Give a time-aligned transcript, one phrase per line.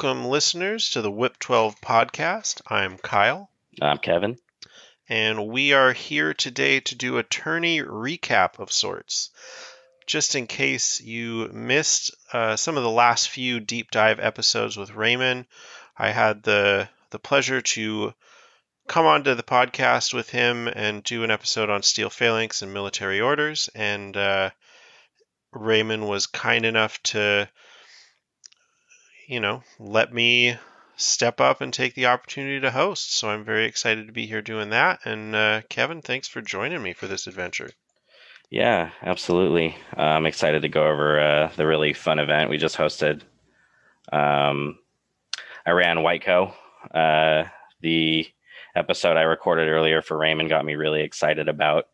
[0.00, 2.60] Welcome, listeners, to the Whip 12 podcast.
[2.68, 3.50] I'm Kyle.
[3.82, 4.38] I'm Kevin.
[5.08, 9.30] And we are here today to do a tourney recap of sorts.
[10.06, 14.94] Just in case you missed uh, some of the last few deep dive episodes with
[14.94, 15.46] Raymond,
[15.96, 18.14] I had the the pleasure to
[18.86, 23.20] come onto the podcast with him and do an episode on steel phalanx and military
[23.20, 23.68] orders.
[23.74, 24.50] And uh,
[25.50, 27.50] Raymond was kind enough to,
[29.28, 30.56] you know, let me
[30.96, 33.14] step up and take the opportunity to host.
[33.14, 35.00] So I'm very excited to be here doing that.
[35.04, 37.70] And uh, Kevin, thanks for joining me for this adventure.
[38.50, 39.76] Yeah, absolutely.
[39.96, 43.20] Uh, I'm excited to go over uh, the really fun event we just hosted.
[44.10, 44.78] Um,
[45.66, 46.54] I ran Whiteco.
[46.92, 47.44] Uh,
[47.82, 48.26] the
[48.74, 51.84] episode I recorded earlier for Raymond got me really excited about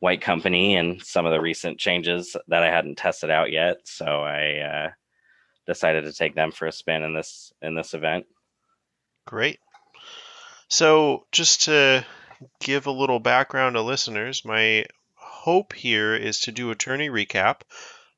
[0.00, 3.78] White Company and some of the recent changes that I hadn't tested out yet.
[3.84, 4.90] So I uh,
[5.66, 8.26] decided to take them for a spin in this in this event.
[9.26, 9.58] Great.
[10.68, 12.04] So just to
[12.60, 17.62] give a little background to listeners, my hope here is to do a tourney recap.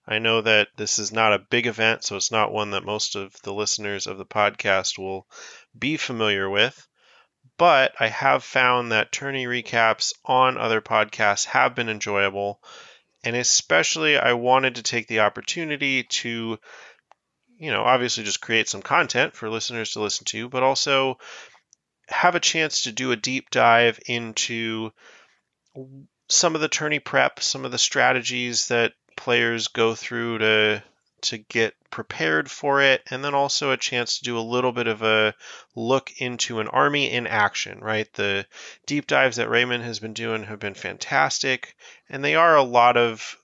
[0.07, 3.15] I know that this is not a big event, so it's not one that most
[3.15, 5.27] of the listeners of the podcast will
[5.79, 6.89] be familiar with
[7.59, 12.63] but I have found that tourney recaps on other podcasts have been enjoyable.
[13.25, 16.59] And especially, I wanted to take the opportunity to,
[17.59, 21.19] you know, obviously just create some content for listeners to listen to, but also
[22.09, 24.91] have a chance to do a deep dive into
[26.29, 30.83] some of the tourney prep, some of the strategies that players go through to
[31.21, 34.87] to get prepared for it, and then also a chance to do a little bit
[34.87, 35.35] of a
[35.75, 38.13] look into an army in action, right?
[38.15, 38.47] The
[38.87, 41.75] deep dives that Raymond has been doing have been fantastic,
[42.09, 43.37] and they are a lot of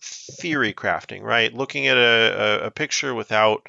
[0.00, 1.52] theory crafting, right?
[1.52, 3.68] Looking at a, a, a picture without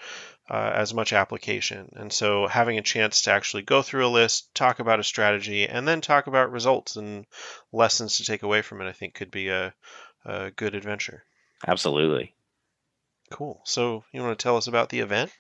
[0.50, 1.90] uh, as much application.
[1.96, 5.68] And so having a chance to actually go through a list, talk about a strategy,
[5.68, 7.26] and then talk about results and
[7.72, 9.74] lessons to take away from it, I think could be a,
[10.26, 11.24] a good adventure.
[11.68, 12.34] Absolutely.
[13.32, 13.62] Cool.
[13.66, 15.32] So you want to tell us about the event?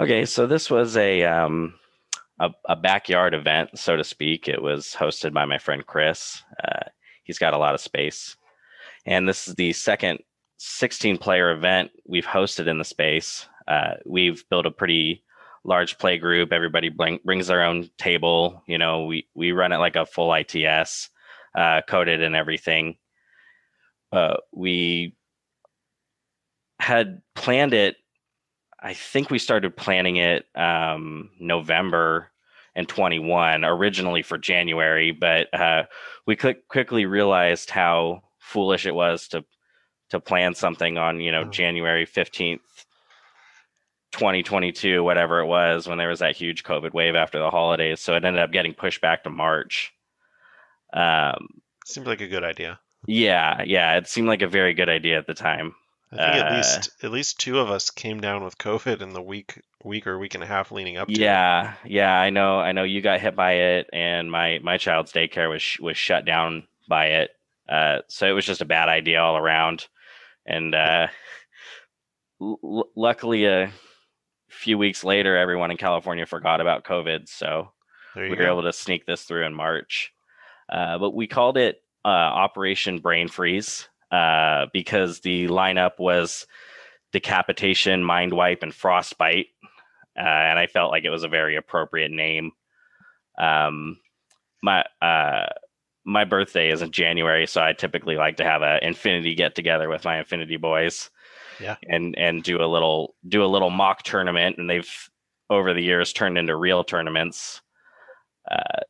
[0.00, 1.74] Okay, so this was a um,
[2.40, 4.48] a, a, backyard event, so to speak.
[4.48, 6.42] It was hosted by my friend Chris.
[6.62, 6.88] Uh,
[7.24, 8.36] he's got a lot of space,
[9.06, 10.20] and this is the second
[10.58, 13.46] 16 player event we've hosted in the space.
[13.66, 15.24] Uh, we've built a pretty
[15.64, 16.52] large play group.
[16.52, 18.62] Everybody bring, brings their own table.
[18.66, 21.10] You know, we we run it like a full ITS,
[21.56, 22.96] uh, coded and everything.
[24.12, 25.16] Uh, we
[26.78, 27.96] had planned it.
[28.80, 32.30] I think we started planning it um, November
[32.74, 35.84] and 21 originally for January, but uh,
[36.26, 39.44] we quickly realized how foolish it was to
[40.10, 41.44] to plan something on you know.
[41.44, 42.58] January 15th
[44.12, 48.14] 2022 whatever it was when there was that huge covid wave after the holidays so
[48.14, 49.94] it ended up getting pushed back to March
[50.92, 51.48] um
[51.86, 55.26] seems like a good idea yeah yeah it seemed like a very good idea at
[55.26, 55.74] the time
[56.12, 59.14] I think at least uh, at least two of us came down with COVID in
[59.14, 61.92] the week week or week and a half leading up to yeah, it.
[61.92, 62.58] Yeah, I know.
[62.58, 66.26] I know you got hit by it, and my my child's daycare was was shut
[66.26, 67.30] down by it.
[67.68, 69.86] Uh, so it was just a bad idea all around.
[70.46, 71.08] And uh,
[72.40, 73.70] l- luckily, a
[74.48, 77.72] few weeks later, everyone in California forgot about COVID, so
[78.14, 78.52] we were go.
[78.52, 80.12] able to sneak this through in March.
[80.68, 86.46] Uh, but we called it uh, Operation Brain Freeze uh, because the lineup was
[87.12, 89.46] decapitation, mind wipe, and frostbite,
[90.16, 92.52] uh, and I felt like it was a very appropriate name.
[93.38, 93.98] Um,
[94.62, 95.46] my uh,
[96.04, 99.88] my birthday is in January, so I typically like to have an infinity get together
[99.88, 101.10] with my infinity boys.
[101.60, 101.76] Yeah.
[101.88, 104.90] And and do a little do a little mock tournament, and they've
[105.50, 107.60] over the years turned into real tournaments.
[108.50, 108.80] Uh,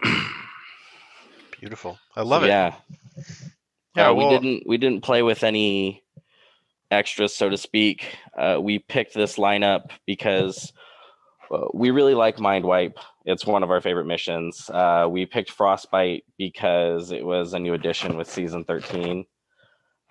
[1.60, 1.98] Beautiful.
[2.16, 2.48] I love so, it.
[2.48, 2.74] Yeah.
[3.94, 6.02] Yeah, uh, well, we didn't we didn't play with any
[6.90, 8.16] extras, so to speak.
[8.36, 10.72] Uh, we picked this lineup because
[11.50, 12.98] uh, we really like Mind Wipe.
[13.24, 14.68] It's one of our favorite missions.
[14.68, 19.24] Uh, we picked Frostbite because it was a new addition with season 13.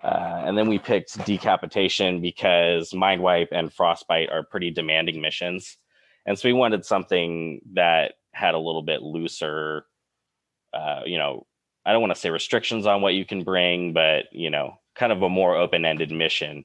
[0.02, 5.76] Uh, and then we picked Decapitation because Mind Wipe and Frostbite are pretty demanding missions.
[6.26, 9.84] And so we wanted something that had a little bit looser,
[10.72, 11.46] uh, you know,
[11.84, 15.12] I don't want to say restrictions on what you can bring, but you know, kind
[15.12, 16.64] of a more open-ended mission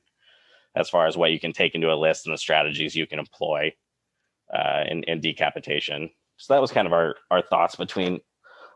[0.75, 3.19] as far as what you can take into a list and the strategies you can
[3.19, 3.73] employ
[4.53, 6.09] uh, in, in decapitation.
[6.37, 8.21] So that was kind of our our thoughts between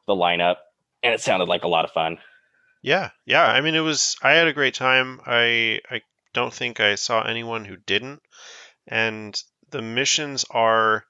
[0.08, 0.58] the lineup,
[1.04, 2.18] and it sounded like a lot of fun.
[2.82, 3.46] Yeah, yeah.
[3.46, 4.16] I mean, it was.
[4.22, 5.22] I had a great time.
[5.26, 6.02] I I
[6.34, 8.22] don't think I saw anyone who didn't.
[8.88, 11.06] And the missions are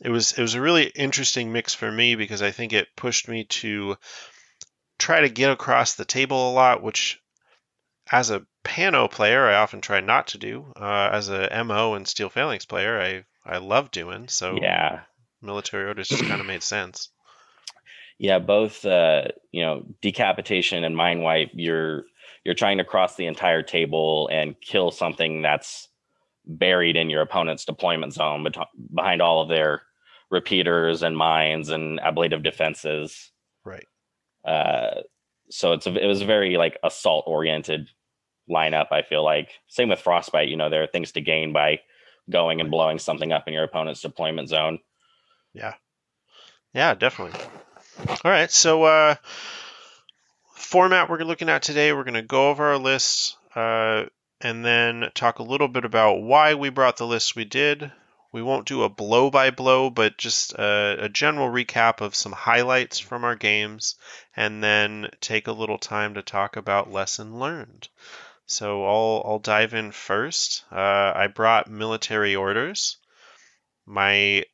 [0.00, 3.28] it was it was a really interesting mix for me because I think it pushed
[3.28, 3.96] me to
[4.98, 7.20] try to get across the table a lot, which
[8.10, 10.72] as a Pano player I often try not to do.
[10.76, 14.58] Uh, as a MO and Steel Phalanx player, I I love doing so.
[14.60, 15.02] Yeah,
[15.44, 17.10] military orders just kind of made sense.
[18.18, 21.50] Yeah, both uh, you know decapitation and mind wipe.
[21.52, 22.04] You're
[22.44, 25.88] you're trying to cross the entire table and kill something that's
[26.46, 28.46] buried in your opponent's deployment zone
[28.94, 29.82] behind all of their
[30.30, 33.30] repeaters and mines and ablative defenses.
[33.64, 33.86] Right.
[34.44, 35.00] Uh,
[35.50, 37.88] so it's a, it was a very like assault oriented
[38.50, 38.88] lineup.
[38.92, 40.48] I feel like same with frostbite.
[40.48, 41.80] You know, there are things to gain by
[42.30, 44.78] going and blowing something up in your opponent's deployment zone.
[45.54, 45.74] Yeah.
[46.74, 47.40] Yeah, definitely.
[48.08, 48.50] All right.
[48.50, 49.14] So, uh,
[50.56, 54.06] format we're looking at today, we're going to go over our lists uh,
[54.40, 57.92] and then talk a little bit about why we brought the lists we did.
[58.32, 62.32] We won't do a blow by blow, but just a, a general recap of some
[62.32, 63.94] highlights from our games,
[64.34, 67.88] and then take a little time to talk about lesson learned.
[68.46, 70.64] So I'll, I'll dive in first.
[70.72, 72.96] Uh, I brought military orders.
[73.86, 74.44] My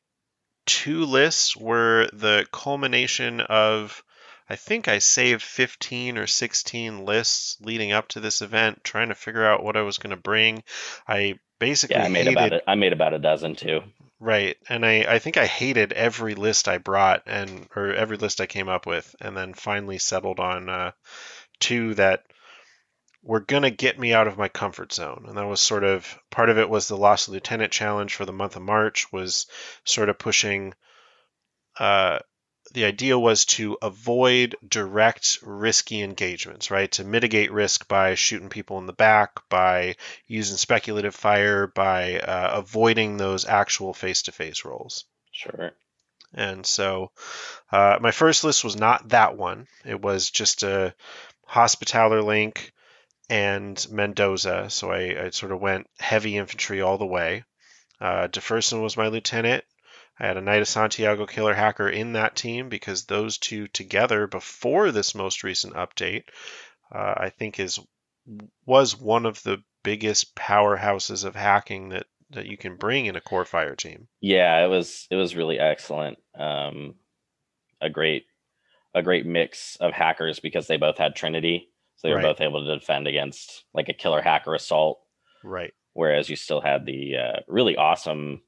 [0.71, 4.01] two lists were the culmination of
[4.49, 9.15] I think I saved 15 or 16 lists leading up to this event, trying to
[9.15, 10.63] figure out what I was going to bring.
[11.07, 13.81] I basically yeah, I made hated, about a, I made about a dozen too.
[14.19, 18.39] Right, and I, I think I hated every list I brought and or every list
[18.39, 20.91] I came up with, and then finally settled on uh,
[21.59, 22.23] two that
[23.23, 25.25] were going to get me out of my comfort zone.
[25.27, 28.33] And that was sort of part of it was the Lost Lieutenant challenge for the
[28.33, 29.47] month of March was
[29.85, 30.73] sort of pushing
[31.79, 32.19] uh,
[32.73, 36.91] the idea was to avoid direct risky engagements, right?
[36.93, 39.95] To mitigate risk by shooting people in the back, by
[40.27, 45.71] using speculative fire, by uh, avoiding those actual face to face roles Sure.
[46.33, 47.11] And so
[47.71, 49.67] uh, my first list was not that one.
[49.85, 50.93] It was just a
[51.45, 52.71] Hospitaller Link
[53.31, 54.69] and Mendoza.
[54.69, 57.45] So I, I sort of went heavy infantry all the way.
[57.99, 59.63] Uh, DeFerson was my lieutenant.
[60.19, 64.27] I had a Knight of Santiago Killer Hacker in that team because those two together
[64.27, 66.25] before this most recent update,
[66.93, 67.79] uh, I think is
[68.65, 73.21] was one of the biggest powerhouses of hacking that that you can bring in a
[73.21, 74.09] core fire team.
[74.19, 76.17] Yeah, it was it was really excellent.
[76.37, 76.95] Um,
[77.81, 78.25] a great
[78.93, 81.70] a great mix of hackers because they both had Trinity.
[82.01, 82.35] So they were right.
[82.35, 84.99] both able to defend against like a killer hacker assault.
[85.43, 85.71] Right.
[85.93, 88.41] Whereas you still had the uh, really awesome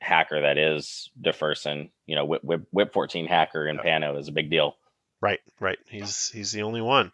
[0.00, 1.90] hacker that is DeFerson.
[2.06, 4.76] You know, Whip, Whip, Whip 14 hacker in Pano is a big deal.
[5.20, 5.78] Right, right.
[5.88, 7.10] He's he's the only one.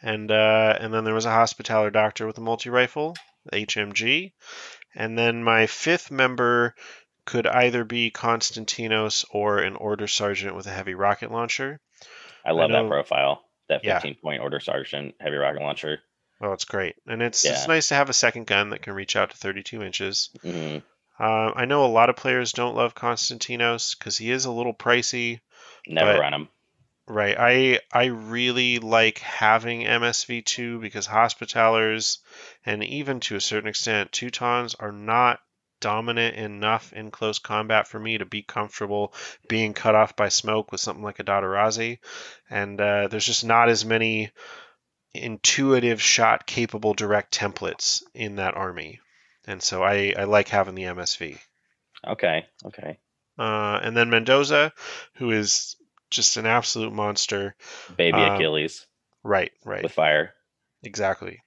[0.00, 3.16] And uh, and then there was a hospitaller doctor with a multi rifle,
[3.52, 4.32] HMG,
[4.94, 6.76] and then my fifth member
[7.26, 11.80] could either be Constantinos or an order sergeant with a heavy rocket launcher.
[12.46, 14.20] I love I know, that profile that 15 yeah.
[14.22, 16.00] point order sergeant heavy rocket launcher.
[16.40, 17.52] Oh, it's great, and it's yeah.
[17.52, 20.30] it's nice to have a second gun that can reach out to 32 inches.
[20.42, 20.78] Mm-hmm.
[21.18, 24.74] Uh, I know a lot of players don't love Konstantinos because he is a little
[24.74, 25.40] pricey.
[25.86, 26.48] Never run him.
[27.06, 27.36] Right.
[27.38, 32.18] I I really like having MSV2 because Hospitallers
[32.64, 35.40] and even to a certain extent Teutons are not
[35.84, 39.12] dominant enough in close combat for me to be comfortable
[39.50, 41.98] being cut off by smoke with something like a Daturazi.
[42.48, 44.30] And uh, there's just not as many
[45.12, 49.00] intuitive shot capable direct templates in that army.
[49.46, 51.38] And so I, I like having the MSV.
[52.06, 52.46] Okay.
[52.64, 52.98] Okay.
[53.38, 54.72] Uh, and then Mendoza,
[55.16, 55.76] who is
[56.08, 57.56] just an absolute monster.
[57.94, 58.86] Baby um, Achilles.
[59.22, 59.82] Right, right.
[59.82, 60.32] With fire.
[60.82, 61.43] Exactly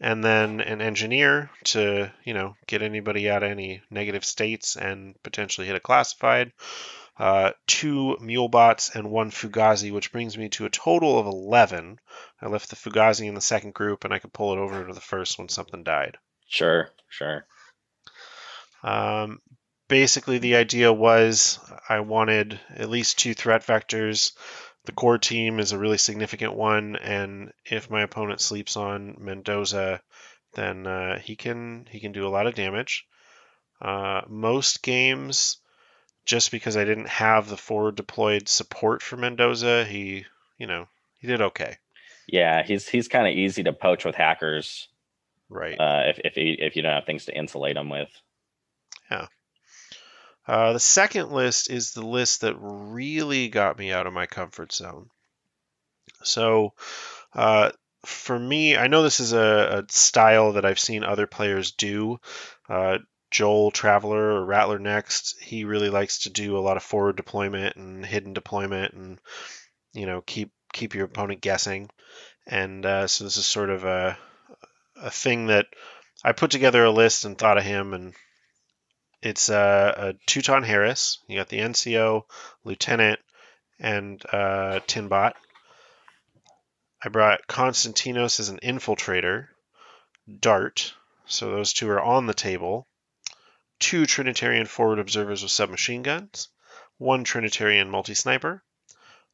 [0.00, 5.20] and then an engineer to you know get anybody out of any negative states and
[5.22, 6.52] potentially hit a classified.
[7.18, 11.98] Uh, two mule bots and one fugazi, which brings me to a total of 11.
[12.40, 14.94] I left the fugazi in the second group, and I could pull it over to
[14.94, 16.16] the first when something died.
[16.48, 17.44] Sure, sure.
[18.82, 19.42] Um,
[19.88, 21.58] basically, the idea was
[21.90, 24.32] I wanted at least two threat vectors
[24.84, 30.00] the core team is a really significant one, and if my opponent sleeps on Mendoza,
[30.54, 33.06] then uh, he can he can do a lot of damage.
[33.80, 35.58] Uh, most games,
[36.24, 40.24] just because I didn't have the forward deployed support for Mendoza, he
[40.58, 41.76] you know he did okay.
[42.26, 44.88] Yeah, he's he's kind of easy to poach with hackers,
[45.48, 45.78] right?
[45.78, 48.10] Uh, if if he, if you don't have things to insulate him with.
[50.46, 54.72] Uh, the second list is the list that really got me out of my comfort
[54.72, 55.10] zone.
[56.22, 56.74] So,
[57.34, 57.70] uh,
[58.04, 62.18] for me, I know this is a, a, style that I've seen other players do.
[62.68, 62.98] Uh,
[63.30, 67.76] Joel Traveler or Rattler Next, he really likes to do a lot of forward deployment
[67.76, 69.20] and hidden deployment, and
[69.92, 71.90] you know keep keep your opponent guessing.
[72.46, 74.18] And uh, so this is sort of a
[74.96, 75.66] a thing that
[76.24, 78.14] I put together a list and thought of him, and
[79.22, 81.18] it's a, a Teuton Haris.
[81.26, 82.24] You got the NCO,
[82.64, 83.20] Lieutenant,
[83.78, 85.34] and uh, Tinbot.
[87.02, 89.48] I brought Konstantinos as an infiltrator,
[90.38, 90.94] Dart,
[91.26, 92.86] so those two are on the table.
[93.78, 96.48] Two Trinitarian forward observers with submachine guns,
[96.98, 98.62] one Trinitarian multi sniper,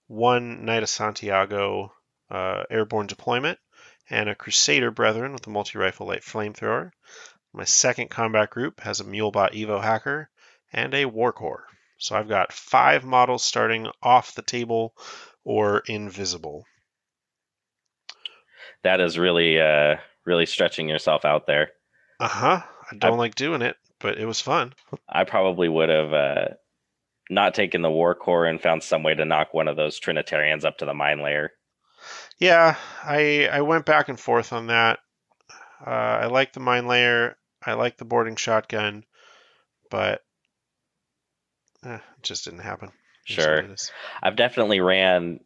[0.06, 1.92] one Knight of Santiago
[2.30, 3.58] uh, airborne deployment,
[4.08, 6.92] and a Crusader Brethren with a multi rifle light flamethrower.
[7.56, 10.30] My second combat group has a Mulebot Evo hacker
[10.72, 11.64] and a Warcor.
[11.98, 14.94] So I've got five models starting off the table
[15.42, 16.66] or invisible
[18.86, 21.70] that is really uh really stretching yourself out there.
[22.20, 22.62] Uh huh.
[22.90, 24.74] I don't I, like doing it, but it was fun.
[25.08, 26.48] I probably would have uh,
[27.28, 30.78] not taken the Warcor and found some way to knock one of those Trinitarians up
[30.78, 31.50] to the mine layer.
[32.38, 35.00] Yeah, I I went back and forth on that.
[35.84, 37.36] Uh, I like the mine layer.
[37.66, 39.04] I like the boarding shotgun,
[39.90, 40.22] but
[41.84, 42.92] eh, it just didn't happen.
[43.24, 43.66] Sure,
[44.22, 45.40] I've definitely ran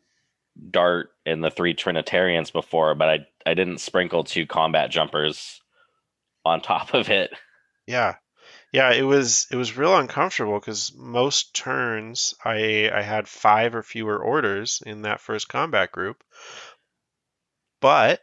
[0.71, 5.61] dart in the three Trinitarians before, but I I didn't sprinkle two combat jumpers
[6.45, 7.33] on top of it.
[7.87, 8.17] Yeah,
[8.73, 13.83] yeah, it was it was real uncomfortable because most turns I I had five or
[13.83, 16.23] fewer orders in that first combat group,
[17.81, 18.21] but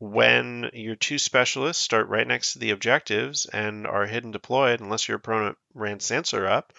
[0.00, 5.06] when your two specialists start right next to the objectives and are hidden deployed, unless
[5.06, 6.72] your opponent ran Sansar up,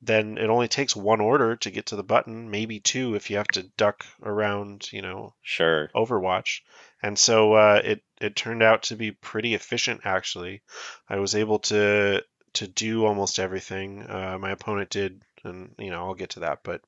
[0.00, 3.36] then it only takes one order to get to the button, maybe two if you
[3.38, 6.60] have to duck around, you know, sure, Overwatch.
[7.02, 10.02] And so uh, it it turned out to be pretty efficient.
[10.04, 10.62] Actually,
[11.08, 16.04] I was able to to do almost everything uh, my opponent did, and you know
[16.04, 16.80] I'll get to that, but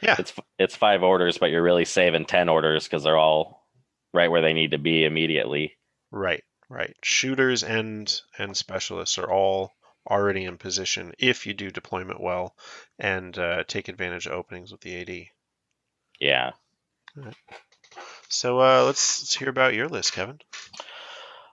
[0.00, 3.63] yeah, it's it's five orders, but you're really saving ten orders because they're all
[4.14, 5.76] right where they need to be immediately.
[6.10, 6.96] Right, right.
[7.02, 9.72] Shooters and and specialists are all
[10.08, 12.54] already in position if you do deployment well
[12.98, 15.26] and uh, take advantage of openings with the AD.
[16.20, 16.50] Yeah.
[17.16, 17.34] Right.
[18.28, 20.40] So uh, let's, let's hear about your list, Kevin.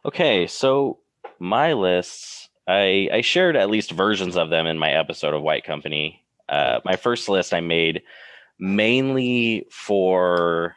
[0.03, 0.99] Okay, so
[1.39, 5.63] my lists, I I shared at least versions of them in my episode of White
[5.63, 6.25] Company.
[6.49, 8.01] Uh, my first list I made
[8.59, 10.75] mainly for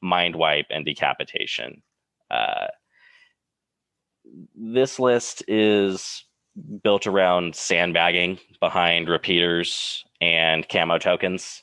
[0.00, 1.82] mind wipe, and decapitation.
[2.30, 2.66] Uh,
[4.54, 6.24] this list is
[6.82, 11.62] built around sandbagging behind repeaters and camo tokens.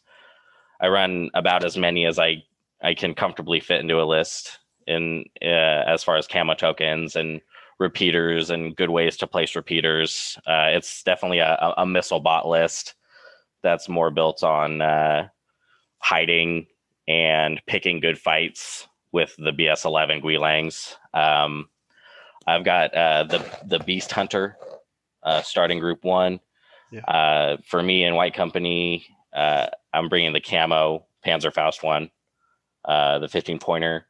[0.81, 2.43] I run about as many as I,
[2.81, 7.41] I can comfortably fit into a list in uh, as far as camo tokens and
[7.79, 10.37] repeaters and good ways to place repeaters.
[10.47, 12.95] Uh, it's definitely a, a, missile bot list
[13.63, 15.27] that's more built on uh,
[15.99, 16.67] hiding
[17.07, 20.95] and picking good fights with the BS11 Guilangs.
[21.13, 21.69] Um,
[22.47, 24.57] I've got uh, the the Beast Hunter
[25.23, 26.39] uh, starting Group One.
[26.91, 27.01] Yeah.
[27.01, 32.11] Uh, for me in White Company, uh, I'm bringing the camo Panzerfaust one,
[32.85, 34.05] uh, the 15 pointer.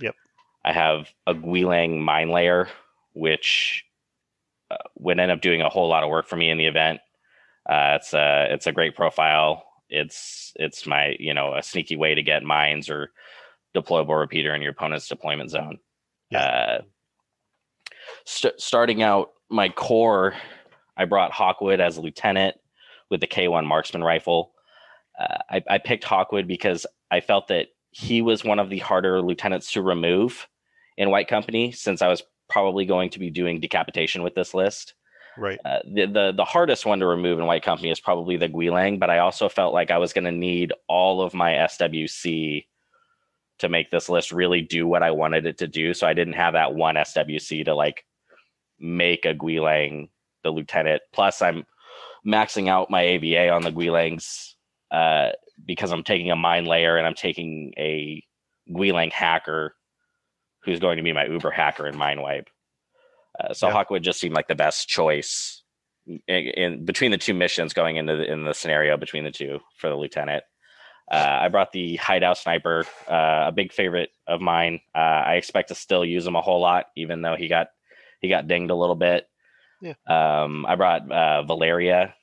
[0.00, 0.14] Yep.
[0.64, 2.68] I have a Guilang Mine Layer,
[3.14, 3.84] which
[4.70, 7.00] uh, would end up doing a whole lot of work for me in the event.
[7.68, 12.22] it's a it's a great profile it's it's my you know a sneaky way to
[12.22, 13.12] get mines or
[13.74, 15.78] deployable repeater in your opponent's deployment zone.
[16.30, 16.38] Yeah.
[16.40, 16.82] Uh,
[18.24, 20.34] st- starting out my core,
[20.96, 22.56] I brought Hawkwood as a lieutenant
[23.10, 24.52] with the K1 marksman rifle.
[25.18, 29.22] Uh, I, I picked Hawkwood because I felt that he was one of the harder
[29.22, 30.48] lieutenants to remove
[30.96, 34.94] in White Company since I was probably going to be doing decapitation with this list.
[35.38, 35.58] Right.
[35.64, 38.98] Uh, the, the the hardest one to remove in White Company is probably the Guilang,
[38.98, 42.66] but I also felt like I was going to need all of my SWC
[43.58, 45.94] to make this list really do what I wanted it to do.
[45.94, 48.04] So I didn't have that one SWC to like
[48.78, 50.08] make a Guilang
[50.42, 51.02] the lieutenant.
[51.12, 51.64] Plus, I'm
[52.26, 54.54] maxing out my AVA on the Guilangs
[54.90, 55.30] uh,
[55.64, 58.22] because I'm taking a mine layer and I'm taking a
[58.70, 59.74] Guilang hacker
[60.64, 62.48] who's going to be my Uber hacker in Mind Wipe.
[63.38, 63.74] Uh, so yeah.
[63.74, 65.62] Hawkwood just seemed like the best choice
[66.06, 69.60] in, in, between the two missions going into the, in the scenario between the two
[69.76, 70.44] for the lieutenant.
[71.10, 74.80] Uh, I brought the hideout sniper, uh, a big favorite of mine.
[74.94, 77.68] Uh, I expect to still use him a whole lot, even though he got
[78.20, 79.28] he got dinged a little bit.
[79.80, 79.94] Yeah.
[80.08, 82.14] Um, I brought uh, Valeria.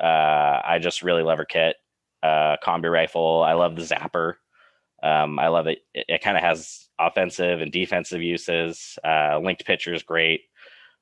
[0.00, 1.76] Uh, I just really love her kit.
[2.22, 3.42] combi rifle.
[3.42, 4.34] I love the zapper.
[5.02, 5.78] Um, I love it.
[5.94, 8.98] It, it kind of has offensive and defensive uses.
[9.04, 10.42] Uh, linked pitcher is great.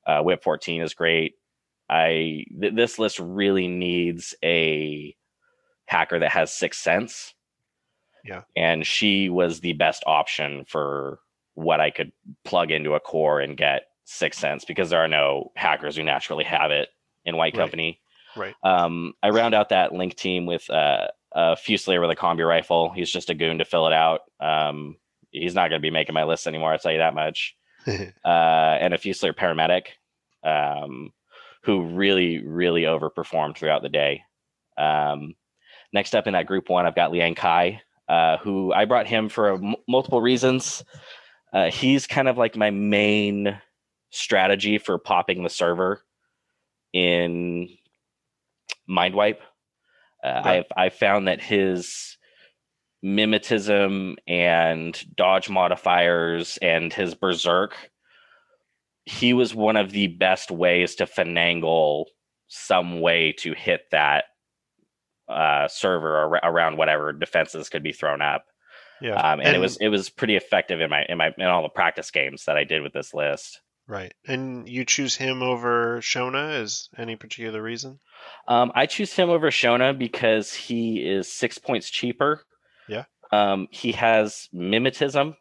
[0.06, 1.34] Uh, Whip 14 is great.
[1.88, 5.16] I th- this list really needs a
[5.86, 7.34] hacker that has sixth sense.
[8.24, 8.42] Yeah.
[8.56, 11.20] And she was the best option for
[11.54, 12.12] what I could
[12.44, 16.44] plug into a core and get sixth sense because there are no hackers who naturally
[16.44, 16.88] have it
[17.24, 17.62] in White Right.
[17.62, 18.00] Company.
[18.36, 18.54] Right.
[18.62, 22.90] Um, I round out that link team with uh, a Fusilier with a combi rifle.
[22.90, 24.20] He's just a goon to fill it out.
[24.40, 24.96] Um,
[25.30, 26.72] he's not going to be making my list anymore.
[26.72, 27.56] I'll tell you that much.
[28.24, 29.86] Uh, and a Fusilier paramedic,
[30.42, 31.12] um,
[31.62, 34.22] who really, really overperformed throughout the day.
[34.76, 35.34] Um,
[35.92, 39.28] next up in that group one, I've got Liang Kai, uh, who I brought him
[39.28, 40.84] for m- multiple reasons.
[41.52, 43.60] Uh, he's kind of like my main
[44.10, 46.02] strategy for popping the server
[46.92, 47.68] in
[48.88, 49.38] Mindwipe.
[50.24, 50.58] Uh, Right.
[50.58, 52.15] I've I've found that his
[53.06, 57.76] mimetism and dodge modifiers and his berserk,
[59.04, 62.06] he was one of the best ways to finagle
[62.48, 64.24] some way to hit that
[65.28, 68.44] uh, server ar- around whatever defenses could be thrown up.
[69.00, 69.14] yeah.
[69.14, 71.68] Um, and, it was it was pretty effective in my in my in all the
[71.68, 73.60] practice games that I did with this list.
[73.86, 74.12] right.
[74.26, 78.00] And you choose him over Shona is any particular reason?
[78.48, 82.42] Um, I choose him over Shona because he is six points cheaper.
[83.32, 85.36] Um, he has mimetism.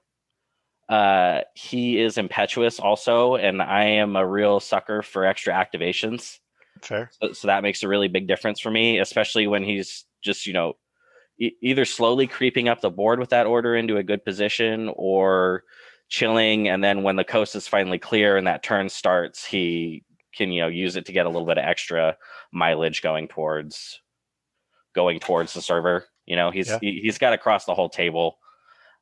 [0.87, 6.39] Uh, he is impetuous also, and I am a real sucker for extra activations.
[6.81, 7.09] Fair.
[7.21, 10.53] So, so that makes a really big difference for me, especially when he's just you
[10.53, 10.73] know
[11.39, 15.63] e- either slowly creeping up the board with that order into a good position or
[16.09, 20.03] chilling, and then when the coast is finally clear and that turn starts, he
[20.35, 22.17] can you know use it to get a little bit of extra
[22.51, 24.01] mileage going towards
[24.93, 26.05] going towards the server.
[26.25, 26.79] You know, he's Yeah.
[26.81, 28.37] he, he's got to cross the whole table.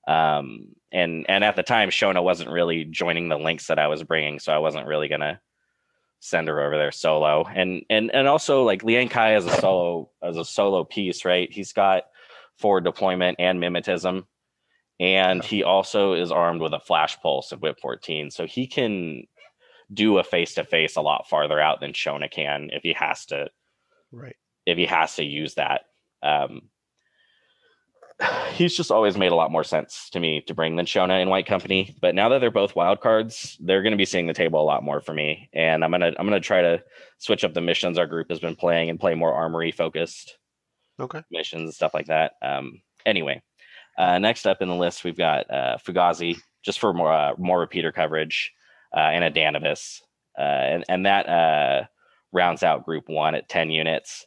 [0.07, 4.03] Um, and and at the time, Shona wasn't really joining the links that I was
[4.03, 5.39] bringing, so I wasn't really gonna
[6.19, 7.45] send her over there solo.
[7.45, 11.51] And and and also like Liang Kai as a solo as a solo piece, right?
[11.51, 12.03] He's got
[12.57, 14.25] forward deployment and mimetism,
[14.99, 19.23] and he also is armed with a flash pulse of Whip 14, so he can
[19.93, 23.25] do a face to face a lot farther out than Shona can if he has
[23.27, 23.49] to
[24.11, 24.35] Right.
[24.65, 25.85] if he has to use that.
[26.21, 26.69] Um,
[28.53, 31.29] he's just always made a lot more sense to me to bring than Shona in
[31.29, 31.95] White Company.
[32.01, 34.63] But now that they're both wild cards, they're going to be seeing the table a
[34.63, 35.49] lot more for me.
[35.53, 36.83] And I'm gonna I'm gonna try to
[37.17, 40.37] switch up the missions our group has been playing and play more armory focused
[40.99, 41.21] Okay.
[41.31, 42.33] missions and stuff like that.
[42.41, 43.41] Um, anyway,
[43.97, 47.59] uh, next up in the list we've got uh, Fugazi, just for more uh, more
[47.59, 48.51] repeater coverage,
[48.95, 50.01] uh, and a Danavis,
[50.37, 51.85] uh, and and that uh,
[52.31, 54.25] rounds out Group One at ten units.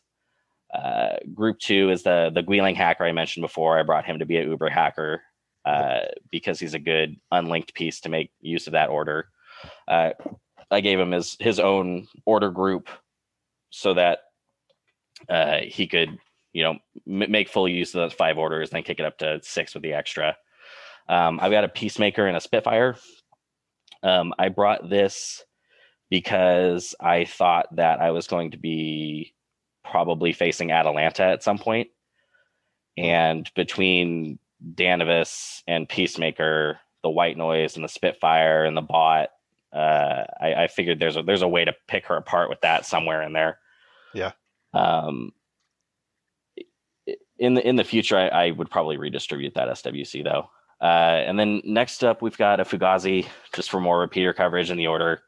[0.73, 3.79] Uh, group Two is the the Guilang hacker I mentioned before.
[3.79, 5.23] I brought him to be an Uber hacker
[5.65, 6.01] uh,
[6.31, 9.29] because he's a good unlinked piece to make use of that order.
[9.89, 10.11] Uh,
[10.71, 12.89] I gave him his his own order group
[13.71, 14.21] so that
[15.29, 16.19] uh, he could
[16.53, 19.41] you know m- make full use of those five orders, then kick it up to
[19.43, 20.37] six with the extra.
[21.09, 22.97] Um, I've got a peacemaker and a Spitfire.
[24.03, 25.45] Um, I brought this
[26.11, 29.35] because I thought that I was going to be
[29.91, 31.89] probably facing Atalanta at some point,
[32.97, 34.39] and between
[34.75, 39.29] Danavis and Peacemaker, the White Noise and the Spitfire and the Bot,
[39.73, 42.87] uh, I, I figured there's a there's a way to pick her apart with that
[42.87, 43.59] somewhere in there.
[44.15, 44.33] Yeah.
[44.73, 45.33] Um,
[47.39, 50.49] in the in the future, I, I would probably redistribute that SWC though.
[50.81, 54.77] Uh, and then next up, we've got a Fugazi, just for more repeater coverage in
[54.77, 55.23] the order.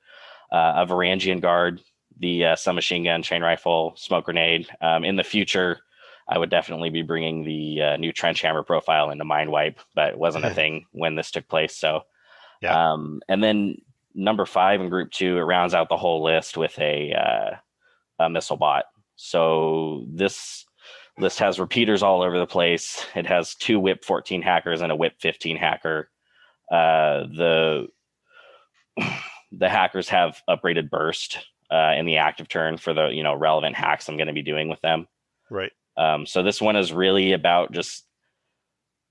[0.52, 1.80] Uh, a Varangian guard,
[2.20, 4.68] the uh, submachine gun, chain rifle, smoke grenade.
[4.80, 5.78] Um, in the future,
[6.28, 10.10] I would definitely be bringing the uh, new trench hammer profile into Mind Wipe, but
[10.10, 11.76] it wasn't a thing when this took place.
[11.76, 12.02] So,
[12.60, 12.92] Yeah.
[12.92, 13.76] um, and then
[14.14, 17.56] number five in group two, it rounds out the whole list with a, uh,
[18.24, 18.84] a missile bot.
[19.16, 20.64] So this
[21.18, 23.04] list has repeaters all over the place.
[23.14, 26.10] It has two Whip 14 hackers and a Whip 15 hacker.
[26.70, 27.88] Uh, the
[29.52, 31.38] the hackers have upgraded burst
[31.70, 34.42] uh, in the active turn for the you know relevant hacks I'm going to be
[34.42, 35.06] doing with them.
[35.50, 35.72] Right.
[35.96, 38.04] Um, so this one is really about just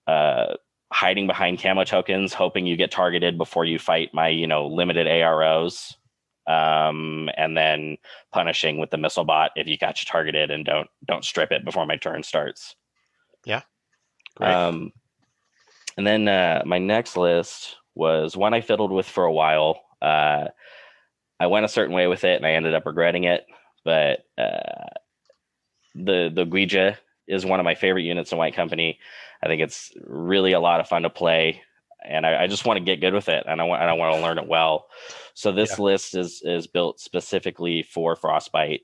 [0.08, 0.56] uh,
[0.92, 5.08] hiding behind camo tokens, hoping you get targeted before you fight my you know limited
[5.08, 5.96] AROs,
[6.48, 7.98] um, and then
[8.32, 11.66] punishing with the missile bot if you got you targeted and don't don't strip it
[11.66, 12.76] before my turn starts.
[13.46, 13.62] Yeah.
[14.36, 14.54] Great.
[14.54, 14.92] Um,
[15.98, 19.82] and then uh, my next list was one I fiddled with for a while.
[20.02, 20.50] Uh,
[21.40, 23.46] I went a certain way with it, and I ended up regretting it.
[23.84, 24.90] But uh,
[25.96, 26.98] the the Guijia
[27.28, 29.00] is one of my favorite units in White Company.
[29.42, 31.62] I think it's really a lot of fun to play,
[32.04, 33.94] and I, I just want to get good with it, and I want and I
[33.94, 34.88] want to learn it well.
[35.34, 35.86] So this yeah.
[35.86, 38.82] list is is built specifically for Frostbite.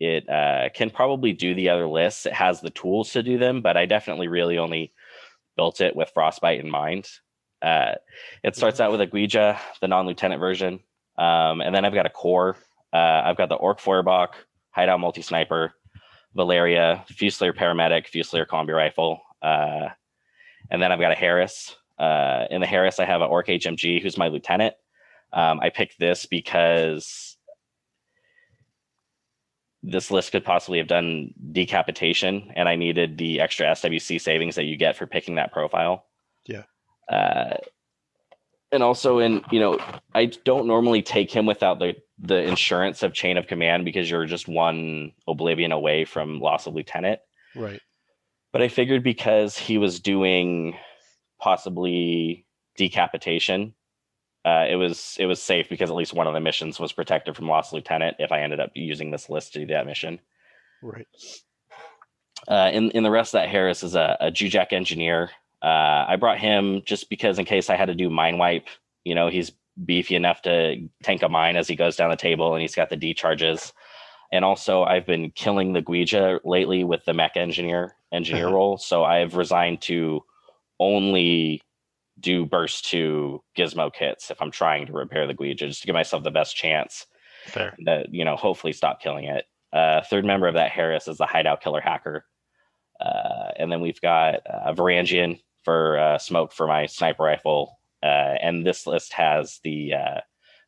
[0.00, 2.26] It uh, can probably do the other lists.
[2.26, 4.92] It has the tools to do them, but I definitely really only
[5.56, 7.08] built it with Frostbite in mind.
[7.62, 7.94] Uh,
[8.42, 10.80] it starts out with a Guijia, the non-lieutenant version,
[11.18, 12.56] um, and then I've got a core.
[12.92, 14.34] Uh, I've got the Orc Feuerbach,
[14.70, 15.74] Hideout Multi Sniper,
[16.34, 19.88] Valeria, Fusilier Paramedic, Fusilier Combi Rifle, uh,
[20.70, 21.76] and then I've got a Haris.
[21.98, 24.74] Uh, in the Haris, I have an Orc HMG, who's my lieutenant.
[25.32, 27.36] Um, I picked this because
[29.82, 34.64] this list could possibly have done decapitation, and I needed the extra SWC savings that
[34.64, 36.06] you get for picking that profile.
[36.46, 36.62] Yeah.
[37.08, 37.56] Uh,
[38.74, 39.78] and also, in you know,
[40.14, 44.26] I don't normally take him without the the insurance of chain of command because you're
[44.26, 47.20] just one oblivion away from loss of lieutenant.
[47.54, 47.80] Right.
[48.52, 50.76] But I figured because he was doing
[51.40, 53.74] possibly decapitation,
[54.44, 57.36] uh, it was it was safe because at least one of the missions was protected
[57.36, 60.20] from lost lieutenant if I ended up using this list to do that mission.
[60.82, 61.06] Right.
[62.48, 65.30] Uh, in in the rest of that, Haris is a, a Jujak engineer.
[65.64, 68.66] Uh, I brought him just because in case I had to do mind wipe,
[69.02, 69.50] you know, he's
[69.82, 72.90] beefy enough to tank a mine as he goes down the table, and he's got
[72.90, 73.72] the D charges.
[74.30, 78.54] And also, I've been killing the Guijia lately with the mech engineer engineer uh-huh.
[78.54, 80.22] role, so I've resigned to
[80.78, 81.62] only
[82.20, 85.94] do burst two gizmo kits if I'm trying to repair the Guijia, just to give
[85.94, 87.06] myself the best chance.
[87.46, 87.74] Fair.
[87.86, 89.46] That you know, hopefully stop killing it.
[89.72, 92.26] Uh, third member of that Haris is the hideout killer hacker,
[93.00, 98.36] uh, and then we've got uh, Varangian for uh, smoke for my sniper rifle, uh,
[98.40, 100.20] and this list has the uh,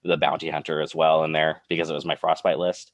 [0.05, 2.93] the bounty hunter as well in there because it was my frostbite list.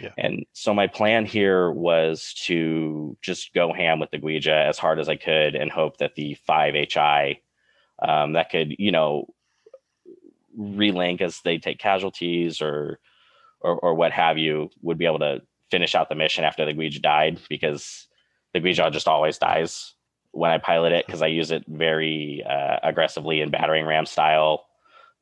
[0.00, 0.10] Yeah.
[0.18, 4.98] And so my plan here was to just go ham with the Guijia as hard
[4.98, 7.40] as I could and hope that the five HI
[8.02, 9.32] um, that could, you know,
[10.58, 12.98] relink as they take casualties or,
[13.60, 16.72] or, or what have you would be able to finish out the mission after the
[16.72, 18.06] Guijia died because
[18.52, 19.94] the Guijia just always dies
[20.34, 24.66] when I pilot it because I use it very uh, aggressively in battering ram style,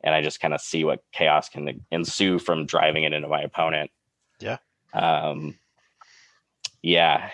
[0.03, 3.43] and I just kind of see what chaos can ensue from driving it into my
[3.43, 3.91] opponent.
[4.41, 4.59] Yeah.
[4.95, 5.59] Um.
[6.83, 7.31] Yeah,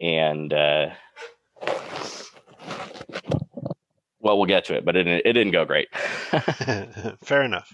[0.00, 0.90] and uh,
[4.20, 5.88] well, we'll get to it, but it it didn't go great.
[7.22, 7.72] Fair enough.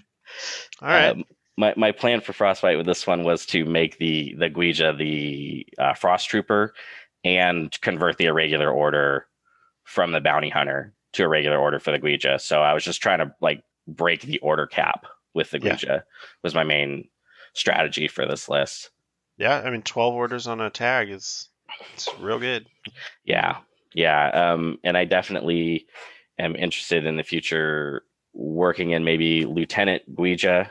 [0.81, 1.09] All right.
[1.09, 1.23] Um,
[1.57, 5.65] my, my plan for frostbite with this one was to make the the Guijia the
[5.77, 6.73] uh, frost trooper
[7.23, 9.25] and convert the irregular order
[9.89, 12.39] from the bounty hunter to a regular order for the Guijia.
[12.39, 15.99] So I was just trying to like break the order cap with the Guijia yeah.
[16.43, 17.09] was my main
[17.53, 18.91] strategy for this list.
[19.37, 21.49] Yeah, I mean, twelve orders on a tag is
[21.95, 22.67] it's real good.
[23.23, 23.57] Yeah,
[23.95, 25.87] yeah, um, and I definitely
[26.37, 30.69] am interested in the future working in maybe Lieutenant Guijia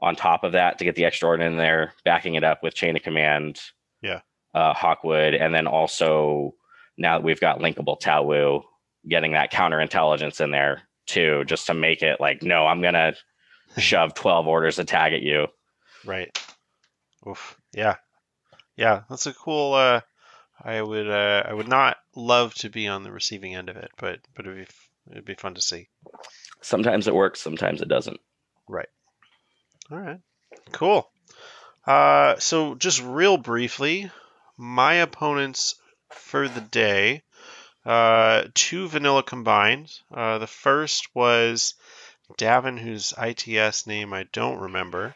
[0.00, 2.74] on top of that to get the extra order in there, backing it up with
[2.74, 3.60] chain of command.
[4.02, 4.22] Yeah.
[4.52, 6.54] Uh, Hawkwood, and then also
[7.02, 8.62] now that we've got linkable Tao Wu,
[9.06, 13.14] getting that counterintelligence in there too, just to make it like, no, I'm gonna
[13.76, 15.48] shove 12 orders to tag at you.
[16.06, 16.36] Right.
[17.28, 17.58] Oof.
[17.74, 17.96] Yeah.
[18.76, 20.00] Yeah, that's a cool uh
[20.62, 23.90] I would uh I would not love to be on the receiving end of it,
[23.98, 24.72] but but it'd be
[25.10, 25.88] it'd be fun to see.
[26.60, 28.20] Sometimes it works, sometimes it doesn't.
[28.68, 28.88] Right.
[29.90, 30.20] All right.
[30.70, 31.10] Cool.
[31.84, 34.08] Uh so just real briefly,
[34.56, 35.74] my opponents
[36.14, 37.22] for the day.
[37.84, 39.90] Uh, two vanilla combined.
[40.12, 41.74] Uh, the first was
[42.38, 45.14] Davin, whose ITS name I don't remember,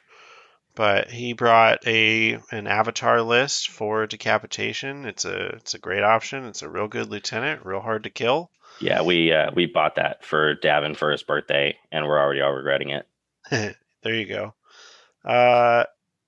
[0.74, 5.06] but he brought a an avatar list for decapitation.
[5.06, 6.44] It's a it's a great option.
[6.46, 8.50] It's a real good lieutenant, real hard to kill.
[8.80, 12.52] Yeah, we uh, we bought that for Davin for his birthday, and we're already all
[12.52, 13.06] regretting it.
[13.50, 14.54] there you go.
[15.24, 15.84] Uh,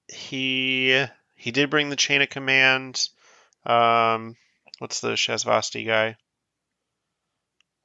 [0.09, 1.05] he
[1.35, 3.09] he did bring the chain of command.
[3.67, 4.37] Um,
[4.79, 6.17] What's the Shasvastii guy?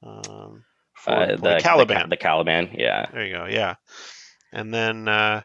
[0.02, 0.64] Um,
[1.06, 2.02] uh, the Caliban.
[2.04, 3.06] The, the, Caliban, yeah.
[3.12, 3.46] There you go.
[3.46, 3.74] Yeah,
[4.52, 5.42] and then uh,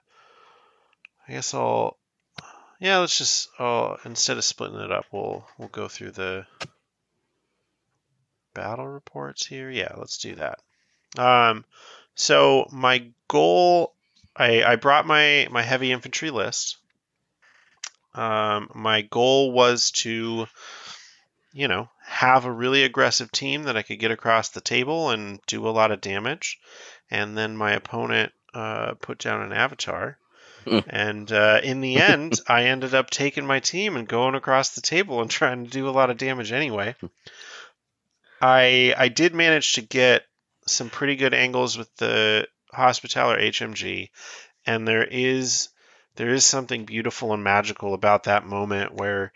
[1.28, 1.98] I guess I'll.
[2.80, 3.50] Yeah, let's just.
[3.60, 6.46] Oh, instead of splitting it up, we'll we'll go through the
[8.54, 9.70] battle reports here.
[9.70, 10.60] Yeah, let's do that.
[11.18, 11.66] Um,
[12.16, 13.94] so my goal,
[14.36, 16.78] I I brought my my heavy infantry list.
[18.14, 20.48] Um, my goal was to
[21.52, 25.40] you know, have a really aggressive team that I could get across the table and
[25.48, 26.60] do a lot of damage.
[27.10, 30.18] And then my opponent uh, put down an avatar.
[30.88, 34.82] and uh, in the end, I ended up taking my team and going across the
[34.82, 36.96] table and trying to do a lot of damage anyway.
[38.42, 40.24] I I did manage to get
[40.66, 44.12] some pretty good angles with the Hospitaller HMG,
[44.66, 45.70] and there is
[46.16, 49.34] there is something beautiful and magical about that moment where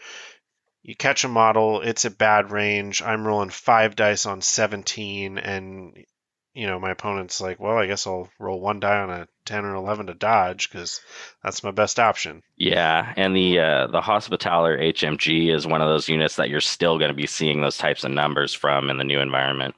[0.83, 3.01] you catch a model, it's at bad range.
[3.01, 6.05] I'm rolling five dice on 17, and
[6.53, 9.63] you know my opponent's like, well, I guess I'll roll one die on a 10
[9.63, 11.01] or 11 to dodge because
[11.41, 12.43] that's my best option.
[12.57, 16.99] Yeah, and the uh, the Hospitaller HMG is one of those units that you're still
[16.99, 19.75] going to be seeing those types of numbers from in the new environment.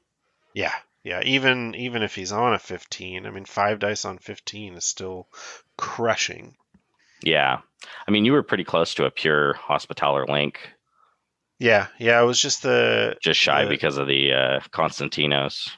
[0.56, 1.22] Yeah, yeah.
[1.24, 5.28] Even even if he's on a 15, I mean, five dice on 15 is still
[5.78, 6.56] crushing.
[7.22, 7.60] Yeah,
[8.08, 10.60] I mean, you were pretty close to a pure Hospitaller link
[11.60, 15.70] yeah, yeah, it was just the just shy the, because of the uh, Constantinos.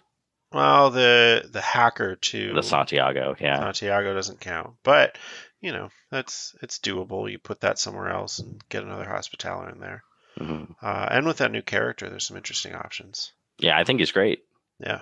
[0.52, 2.54] Well, the the hacker too.
[2.54, 3.60] The Santiago, yeah.
[3.60, 5.18] Santiago doesn't count, but
[5.62, 7.30] you know that's it's doable.
[7.30, 10.04] You put that somewhere else and get another Hospitaller in there.
[10.40, 10.74] Mm-hmm.
[10.82, 13.32] Uh, and with that new character, there's some interesting options.
[13.60, 14.40] Yeah, I think he's great.
[14.80, 15.02] Yeah.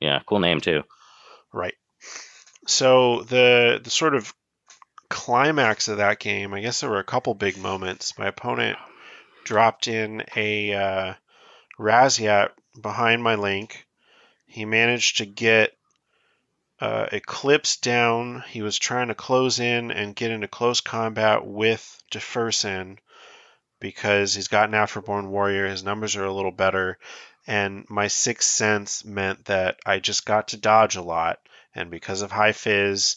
[0.00, 0.82] Yeah, cool name too.
[1.52, 1.74] Right.
[2.66, 4.34] So the the sort of
[5.08, 8.18] climax of that game, I guess there were a couple big moments.
[8.18, 8.78] My opponent
[9.44, 11.14] dropped in a uh,
[11.78, 12.50] Rasyat
[12.80, 13.86] behind my link.
[14.46, 15.76] He managed to get
[16.80, 18.42] uh, Eclipse down.
[18.48, 22.98] He was trying to close in and get into close combat with Defersen
[23.80, 25.66] because he's got an Afterborn Warrior.
[25.66, 26.98] His numbers are a little better.
[27.46, 31.40] And my sixth sense meant that I just got to dodge a lot.
[31.74, 33.16] And because of High Fizz,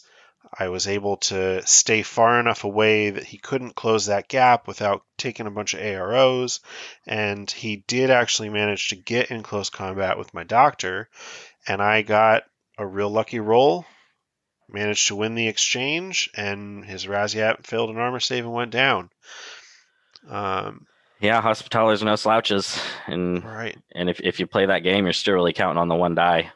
[0.58, 5.02] I was able to stay far enough away that he couldn't close that gap without
[5.16, 6.60] taking a bunch of AROs.
[7.06, 11.08] And he did actually manage to get in close combat with my doctor.
[11.66, 12.44] And I got
[12.78, 13.86] a real lucky roll,
[14.68, 19.10] managed to win the exchange, and his Rasyat failed an armor save and went down.
[20.28, 20.86] Um,
[21.20, 22.78] yeah, hospitalers are no slouches.
[23.06, 23.78] And, right.
[23.94, 26.52] and if, if you play that game, you're still really counting on the one die.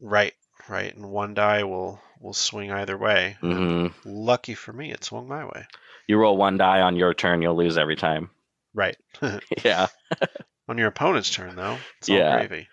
[0.00, 0.34] Right,
[0.68, 0.94] right.
[0.94, 3.36] And one die will will swing either way.
[3.42, 3.88] Mm-hmm.
[4.04, 5.66] Lucky for me, it swung my way.
[6.06, 8.30] You roll one die on your turn, you'll lose every time.
[8.74, 8.96] Right.
[9.64, 9.88] yeah.
[10.68, 12.36] on your opponent's turn, though, it's all yeah.
[12.38, 12.68] gravy.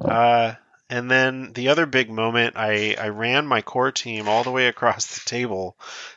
[0.00, 0.54] Uh,
[0.90, 4.66] and then the other big moment, I, I ran my core team all the way
[4.68, 5.76] across the table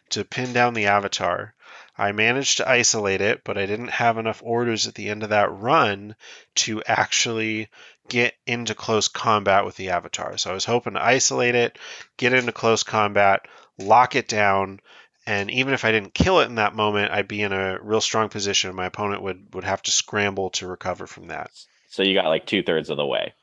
[0.10, 1.54] to pin down the avatar.
[1.98, 5.30] I managed to isolate it, but I didn't have enough orders at the end of
[5.30, 6.16] that run
[6.56, 7.70] to actually
[8.08, 10.38] get into close combat with the avatar.
[10.38, 11.78] So I was hoping to isolate it,
[12.18, 14.80] get into close combat, lock it down,
[15.26, 18.00] and even if I didn't kill it in that moment, I'd be in a real
[18.00, 18.74] strong position.
[18.76, 21.52] My opponent would would have to scramble to recover from that.
[21.90, 23.34] So you got like two thirds of the way.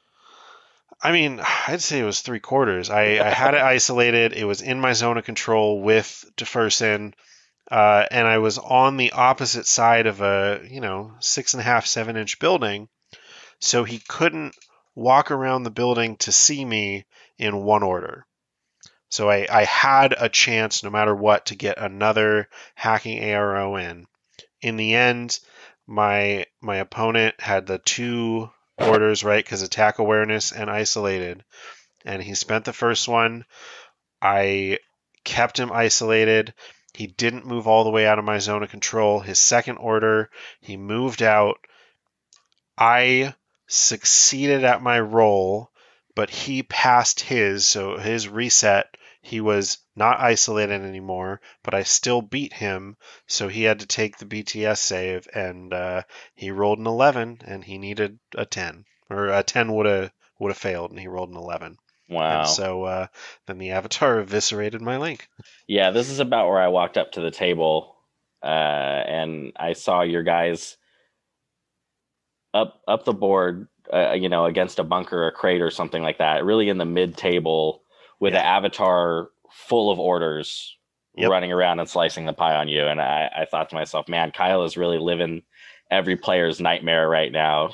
[1.03, 2.88] I mean, I'd say it was three quarters.
[2.88, 4.33] I, I had it isolated.
[4.33, 7.14] It was in my zone of control with Defersen
[7.70, 11.64] uh, and I was on the opposite side of a you know six and a
[11.64, 12.88] half seven inch building,
[13.59, 14.55] so he couldn't
[14.94, 17.05] walk around the building to see me
[17.38, 18.27] in one order.
[19.09, 24.07] So I, I had a chance, no matter what, to get another hacking ARO in.
[24.61, 25.38] In the end,
[25.87, 31.44] my my opponent had the two orders right because attack awareness and isolated,
[32.05, 33.44] and he spent the first one.
[34.20, 34.79] I
[35.22, 36.55] kept him isolated
[36.94, 39.20] he didn't move all the way out of my zone of control.
[39.20, 40.30] His second order,
[40.61, 41.59] he moved out.
[42.78, 43.35] I
[43.66, 45.70] succeeded at my roll,
[46.14, 52.22] but he passed his, so his reset, he was not isolated anymore, but I still
[52.22, 56.02] beat him, so he had to take the BTS save, and uh,
[56.35, 60.50] he rolled an 11, and he needed a 10, or a 10 would have would
[60.50, 61.78] have failed, and he rolled an 11.
[62.09, 62.40] Wow.
[62.40, 63.07] And so uh,
[63.47, 65.29] then the avatar eviscerated my link.
[65.67, 67.95] Yeah, this is about where I walked up to the table
[68.43, 70.77] uh, and I saw your guys
[72.53, 76.19] up up the board, uh, you know, against a bunker, a crate, or something like
[76.19, 76.45] that.
[76.45, 77.83] Really in the mid table
[78.21, 78.40] with yeah.
[78.40, 80.77] an avatar full of orders
[81.17, 81.31] yep.
[81.31, 82.87] running around and slicing the pie on you.
[82.87, 85.43] And I, I thought to myself, man, Kyle is really living
[85.90, 87.71] every player's nightmare right now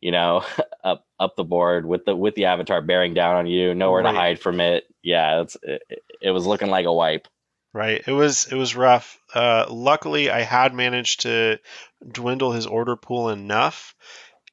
[0.00, 0.44] you know,
[0.84, 4.12] up up the board with the with the avatar bearing down on you, nowhere right.
[4.12, 4.84] to hide from it.
[5.02, 5.82] Yeah, it's it,
[6.20, 7.28] it, was looking like a wipe.
[7.72, 8.02] Right.
[8.06, 9.18] It was it was rough.
[9.34, 11.58] Uh, luckily, I had managed to
[12.06, 13.94] dwindle his order pool enough,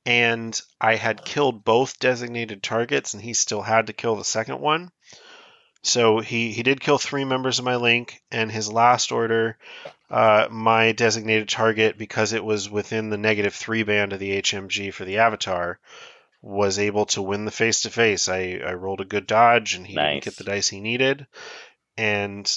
[0.05, 4.59] and I had killed both designated targets, and he still had to kill the second
[4.59, 4.91] one.
[5.83, 9.57] So he he did kill three members of my link, and his last order
[10.09, 14.93] uh, my designated target because it was within the negative three band of the HMG
[14.93, 15.79] for the Avatar
[16.41, 18.29] was able to win the face to face.
[18.29, 20.13] I I rolled a good dodge and he nice.
[20.13, 21.27] didn't get the dice he needed,
[21.97, 22.49] and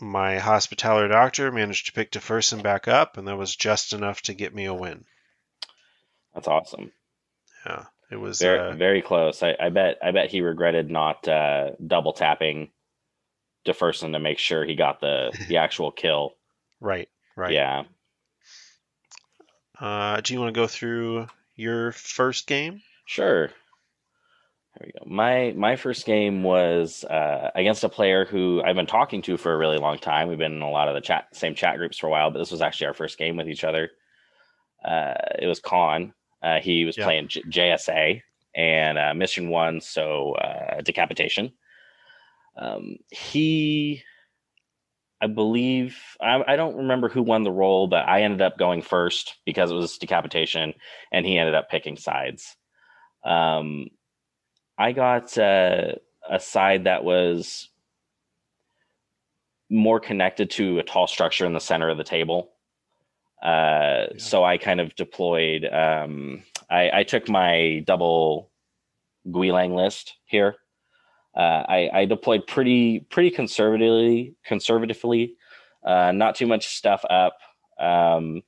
[0.00, 4.34] my hospitaller doctor managed to pick DeFerson back up, and that was just enough to
[4.34, 5.04] get me a win.
[6.34, 6.92] That's awesome.
[7.64, 9.42] Yeah, it was very, uh, very close.
[9.42, 12.70] I, I, bet I bet he regretted not uh, double tapping
[13.66, 16.34] DeFerson to make sure he got the the actual kill.
[16.80, 17.52] Right, right.
[17.52, 17.84] Yeah.
[19.78, 22.82] Uh, do you want to go through your first game?
[23.06, 23.48] Sure.
[23.48, 25.04] There we go.
[25.06, 29.52] My my first game was uh, against a player who I've been talking to for
[29.52, 30.28] a really long time.
[30.28, 32.38] We've been in a lot of the chat same chat groups for a while, but
[32.38, 33.90] this was actually our first game with each other.
[34.84, 36.12] Uh, it was Khan.
[36.42, 38.22] Uh, he was playing J- JSA
[38.54, 41.52] and uh, mission one, so uh, decapitation.
[42.56, 44.02] Um, he,
[45.24, 48.82] I believe, I, I don't remember who won the role, but I ended up going
[48.82, 50.74] first because it was decapitation,
[51.10, 52.54] and he ended up picking sides.
[53.24, 53.86] Um,
[54.76, 55.92] I got uh,
[56.28, 57.70] a side that was
[59.70, 62.50] more connected to a tall structure in the center of the table.
[63.42, 64.18] Uh, yeah.
[64.18, 65.64] So I kind of deployed.
[65.64, 68.50] Um, I, I, took my double
[69.26, 70.56] Guilang list here.
[71.36, 74.36] Uh, I, I, deployed pretty pretty conservatively.
[74.44, 75.34] Conservatively,
[75.84, 77.38] uh, not too much stuff up.
[77.80, 78.42] Um,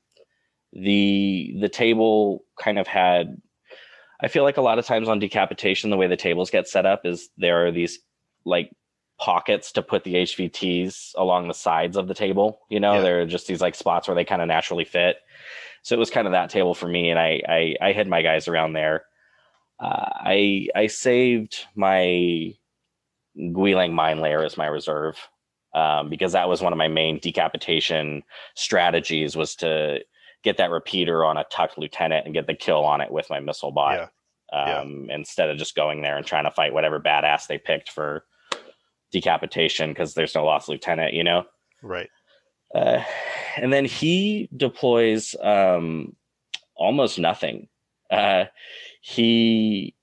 [0.73, 3.41] the the table kind of had
[4.21, 6.87] I feel like a lot of times on decapitation, the way the tables get set
[6.87, 7.99] up is there are these
[8.45, 8.71] like
[9.19, 12.61] pockets to put the HVTs along the sides of the table.
[12.69, 13.01] You know, yeah.
[13.01, 15.17] there are just these like spots where they kind of naturally fit.
[15.83, 18.23] So it was kind of that table for me, and I I, I had my
[18.23, 19.05] guys around there.
[19.79, 22.55] Uh, I I saved my
[23.39, 25.19] Guilang mine layer as my reserve
[25.75, 28.23] um, because that was one of my main decapitation
[28.55, 30.01] strategies was to
[30.43, 33.41] get that repeater on a tucked lieutenant and get the kill on it with my
[33.41, 34.11] missile bot.
[34.53, 34.59] Yeah.
[34.59, 35.17] Um, yeah.
[35.17, 38.25] Instead of just going there and trying to fight whatever badass they picked for
[39.13, 41.45] decapitation because there's no lost lieutenant, you know?
[41.83, 42.09] Right.
[42.75, 43.03] Uh,
[43.57, 46.17] and then he deploys um,
[46.75, 47.69] almost nothing.
[48.11, 48.45] Uh,
[49.01, 49.95] he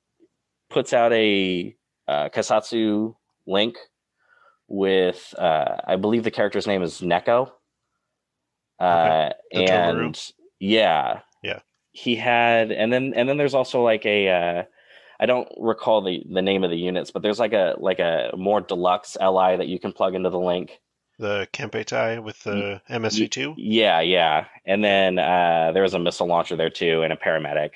[0.69, 1.75] puts out a
[2.07, 3.15] uh, Keisotsu
[3.45, 3.77] link
[4.67, 7.51] with, uh, I believe the character's name is Neko.
[8.79, 9.65] Uh, okay.
[9.65, 10.19] and
[10.59, 11.59] yeah, yeah,
[11.91, 14.63] he had, and then and then there's also like a, uh,
[15.19, 18.31] I don't recall the the name of the units, but there's like a like a
[18.35, 20.79] more deluxe LI that you can plug into the link.
[21.19, 23.53] The Kempeitai with the MSV two.
[23.57, 27.71] Yeah, yeah, and then uh, there was a missile launcher there too, and a paramedic.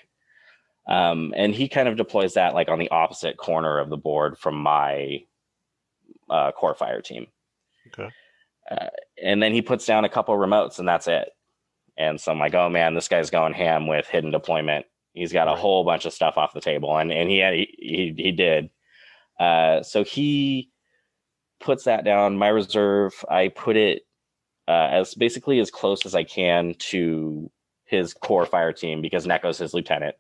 [0.88, 4.38] Um, and he kind of deploys that like on the opposite corner of the board
[4.38, 5.24] from my
[6.30, 7.28] uh, core fire team.
[7.88, 8.10] Okay.
[8.70, 8.88] Uh,
[9.24, 11.30] and then he puts down a couple remotes and that's it.
[11.98, 14.86] And so I'm like, oh man, this guy's going ham with hidden deployment.
[15.14, 15.60] He's got a right.
[15.60, 18.70] whole bunch of stuff off the table, and and he had, he he, he did.
[19.40, 20.70] Uh, so he
[21.60, 22.38] puts that down.
[22.38, 24.04] My reserve, I put it
[24.68, 27.50] uh, as basically as close as I can to
[27.86, 30.16] his core fire team because Neko's his lieutenant.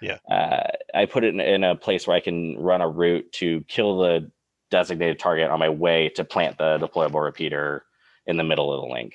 [0.00, 0.18] Yeah.
[0.28, 3.62] Uh, I put it in, in, a place where I can run a route to
[3.68, 4.30] kill the
[4.70, 7.84] designated target on my way to plant the deployable repeater
[8.26, 9.14] in the middle of the link.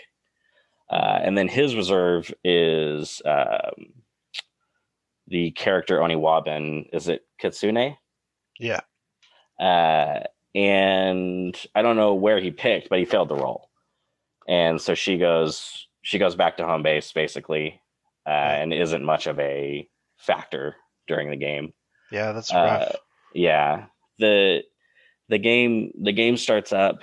[0.89, 3.93] Uh, and then his reserve is um,
[5.27, 6.87] the character Oniwaban.
[6.93, 7.97] Is it Kitsune?
[8.59, 8.81] Yeah.
[9.59, 10.21] Uh,
[10.53, 13.69] and I don't know where he picked, but he failed the roll.
[14.47, 17.81] And so she goes, she goes back to home base basically,
[18.27, 20.75] uh, and isn't much of a factor
[21.07, 21.73] during the game.
[22.11, 22.81] Yeah, that's rough.
[22.81, 22.95] Uh,
[23.33, 23.85] yeah,
[24.19, 24.61] the
[25.29, 27.01] the game the game starts up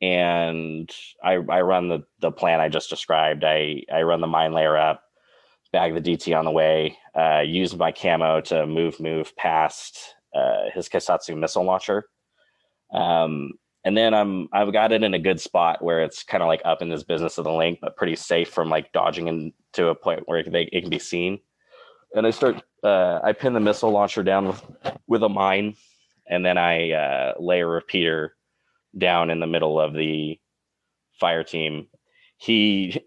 [0.00, 0.90] and
[1.22, 3.44] I, I run the, the plan I just described.
[3.44, 5.02] I, I run the mine layer up,
[5.72, 10.70] bag the DT on the way, uh, use my camo to move move past uh,
[10.74, 12.08] his Keisotsu missile launcher.
[12.92, 13.52] Um,
[13.84, 16.60] and then I'm I've got it in a good spot where it's kind of like
[16.64, 19.94] up in this business of the link, but pretty safe from like dodging into a
[19.94, 21.38] point where it, they, it can be seen.
[22.14, 24.62] And I start uh, I pin the missile launcher down with
[25.06, 25.76] with a mine,
[26.28, 28.36] and then I uh, lay a repeater
[28.96, 30.38] down in the middle of the
[31.18, 31.88] fire team.
[32.38, 33.00] He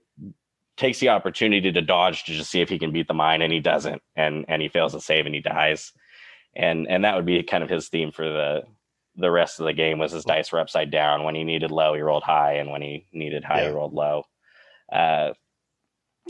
[0.78, 3.52] takes the opportunity to dodge to just see if he can beat the mine, and
[3.54, 5.92] he doesn't, and and he fails to save, and he dies.
[6.56, 8.64] And and that would be kind of his theme for the
[9.16, 11.24] the rest of the game was his dice were upside down.
[11.24, 13.70] When he needed low, he rolled high, and when he needed high, yeah.
[13.70, 14.24] he rolled low.
[14.92, 15.34] Uh,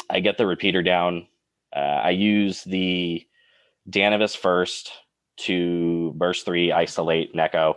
[0.09, 1.27] I get the repeater down.
[1.75, 3.25] Uh, I use the
[3.89, 4.91] Danavis first
[5.39, 7.75] to burst three, isolate Neko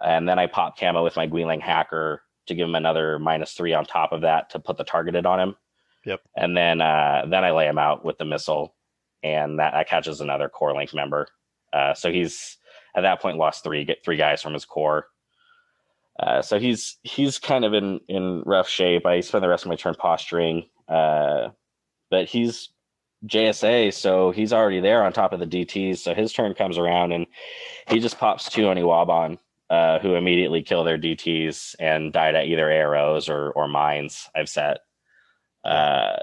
[0.00, 3.74] and then I pop camo with my Guilang hacker to give him another minus three
[3.74, 5.56] on top of that to put the targeted on him.
[6.04, 6.20] Yep.
[6.36, 8.74] And then uh, then I lay him out with the missile,
[9.22, 11.26] and that, that catches another core link member.
[11.72, 12.56] Uh, so he's
[12.94, 15.06] at that point lost three get three guys from his core.
[16.18, 19.04] Uh, so he's he's kind of in in rough shape.
[19.04, 21.48] I spend the rest of my turn posturing, uh,
[22.10, 22.70] but he's
[23.26, 25.98] JSA, so he's already there on top of the DTs.
[25.98, 27.26] So his turn comes around and
[27.88, 29.38] he just pops two Oniwaban,
[29.70, 34.28] uh, who immediately kill their DTs and died at either arrows or or mines.
[34.36, 34.78] I've set.
[35.64, 36.16] Uh,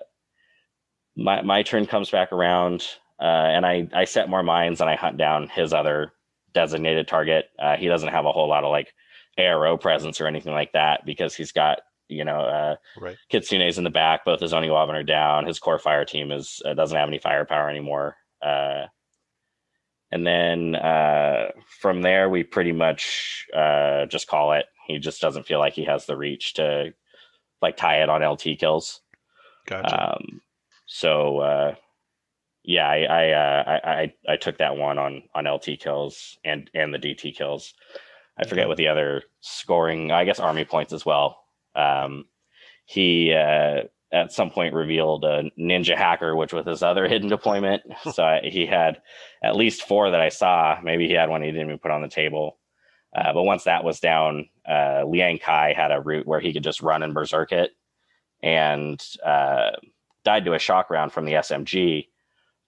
[1.17, 2.87] my my turn comes back around,
[3.19, 6.13] uh, and I I set more mines and I hunt down his other
[6.53, 7.45] designated target.
[7.59, 8.93] Uh, he doesn't have a whole lot of like
[9.37, 13.18] arrow presence or anything like that because he's got you know uh, right.
[13.32, 14.26] Kitsune's in the back.
[14.26, 15.45] Both his Oniwaban are down.
[15.45, 18.16] His core fire team is uh, doesn't have any firepower anymore.
[18.41, 18.86] Uh,
[20.12, 21.51] and then uh,
[21.82, 24.66] from there, we pretty much uh, just call it.
[24.88, 26.93] He just doesn't feel like he has the reach to
[27.62, 29.01] like tie it on LT kills.
[29.66, 30.14] Gotcha.
[30.14, 30.41] Um,
[30.86, 31.76] so uh,
[32.64, 36.70] yeah, I I, uh, I, I I took that one on on LT kills and
[36.74, 37.74] and the DT kills.
[38.38, 40.12] I forget what the other scoring.
[40.12, 41.44] I guess army points as well.
[41.76, 42.26] Um,
[42.86, 47.84] he uh, at some point revealed a ninja hacker, which was his other hidden deployment.
[48.11, 49.01] so I, he had
[49.43, 50.80] at least four that I saw.
[50.84, 52.57] Maybe he had one he didn't even put on the table.
[53.15, 56.63] Uh, but once that was down, uh, Liang Kai had a route where he could
[56.63, 57.71] just run and berserk it,
[58.43, 59.71] and uh,
[60.26, 62.07] died to a shock round from the SMG,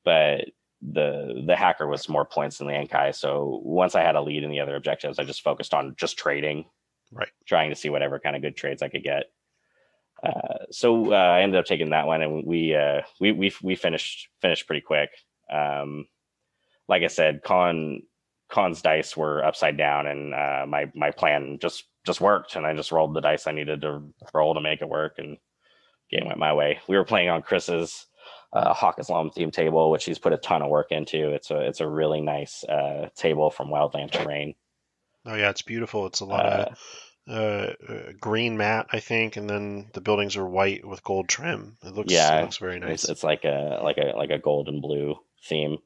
[0.06, 0.46] but
[0.82, 3.12] the the hacker was more points than Liang Kai.
[3.12, 6.18] So once I had a lead in the other objectives, I just focused on just
[6.18, 6.66] trading,
[7.12, 7.30] right?
[7.46, 9.26] Trying to see whatever kind of good trades I could get.
[10.24, 13.76] Uh, so uh, I ended up taking that one, and we uh, we we we
[13.76, 15.10] finished finished pretty quick.
[15.52, 16.08] Um,
[16.88, 18.02] like I said, Con
[18.50, 22.74] Con's dice were upside down, and uh, my my plan just just worked, and I
[22.74, 24.02] just rolled the dice I needed to
[24.34, 25.38] roll to make it work, and
[26.10, 26.80] game went my way.
[26.88, 28.08] We were playing on Chris's
[28.54, 31.32] uh, Haqqislam theme table, which he's put a ton of work into.
[31.32, 34.56] It's a it's a really nice uh, table from Wildland Terrain.
[35.28, 36.08] Oh yeah, it's beautiful.
[36.08, 36.78] It's a lot of
[37.28, 41.28] uh, uh, uh, green mat, I think, and then the buildings are white with gold
[41.28, 41.78] trim.
[41.84, 43.04] It looks yeah, it looks very nice.
[43.04, 45.80] It's, it's, like a like a like a gold and blue theme.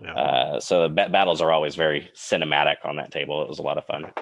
[0.00, 0.14] Yeah.
[0.14, 3.42] Uh, so the battles are always very cinematic on that table.
[3.42, 4.12] It was a lot of fun.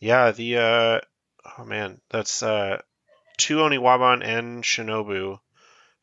[0.00, 5.38] Yeah, the oh man, that's two Oniwaban and Shinobu.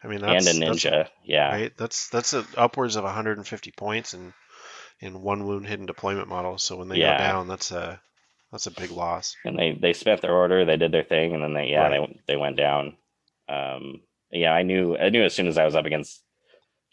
[0.03, 1.77] I mean, that's, and a ninja, yeah, right.
[1.77, 4.33] That's that's a, upwards of 150 points in
[5.03, 6.57] in one wound hidden deployment model.
[6.57, 7.17] So when they yeah.
[7.17, 7.99] go down, that's a
[8.51, 9.35] that's a big loss.
[9.43, 12.09] And they they spent their order, they did their thing, and then they yeah right.
[12.25, 12.95] they they went down.
[13.49, 14.01] Um,
[14.31, 16.23] yeah, I knew I knew as soon as I was up against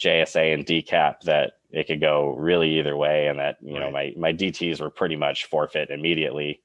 [0.03, 3.81] JSA and DCAP that it could go really either way, and that you right.
[3.81, 6.61] know my my DTS were pretty much forfeit immediately,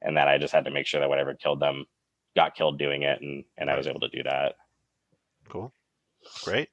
[0.00, 1.84] and that I just had to make sure that whatever killed them
[2.34, 4.54] got killed doing it, and and I was able to do that.
[5.50, 5.74] Cool,
[6.42, 6.70] great.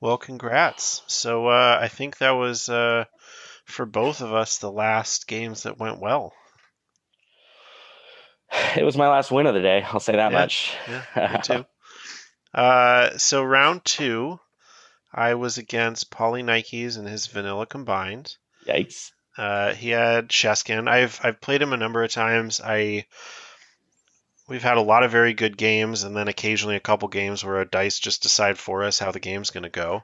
[0.00, 1.02] Well, congrats.
[1.08, 3.06] So uh, I think that was uh,
[3.68, 6.32] for both of us the last games that went well.
[8.76, 9.84] It was my last win of the day.
[9.86, 10.74] I'll say that yeah, much.
[10.88, 11.66] Yeah, me too.
[12.54, 14.40] uh, so round two,
[15.12, 18.36] I was against Polly Nikes and his Vanilla combined.
[18.66, 19.12] Yikes.
[19.36, 20.88] Uh, he had Sheskiin.
[20.88, 22.60] I've I've played him a number of times.
[22.64, 23.04] I
[24.48, 27.60] we've had a lot of very good games, and then occasionally a couple games where
[27.60, 30.02] a dice just decide for us how the game's going to go.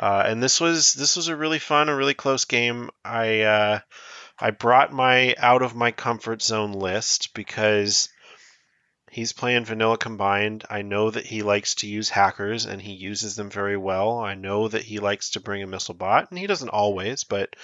[0.00, 2.88] Uh, and this was this was a really fun, a really close game.
[3.04, 3.80] I uh,
[4.38, 8.08] I brought my out of my comfort zone list because
[9.10, 10.64] he's playing vanilla combined.
[10.70, 14.18] I know that he likes to use hackers and he uses them very well.
[14.18, 17.54] I know that he likes to bring a missile bot, and he doesn't always, but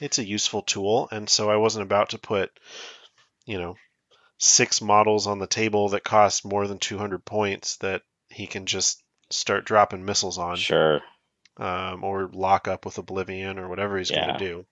[0.00, 1.08] it's a useful tool.
[1.12, 2.58] And so I wasn't about to put,
[3.44, 3.76] you know,
[4.38, 9.02] six models on the table that cost more than 200 points that he can just
[9.28, 10.56] start dropping missiles on.
[10.56, 11.02] Sure.
[11.58, 14.26] Um, or lock up with Oblivion or whatever he's yeah.
[14.26, 14.66] going to do.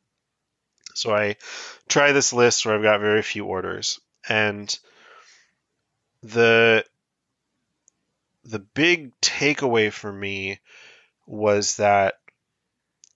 [0.95, 1.37] So I
[1.89, 4.01] try this list where I've got very few orders.
[4.29, 4.77] And
[6.23, 6.85] the
[8.45, 10.59] the big takeaway for me
[11.27, 12.15] was that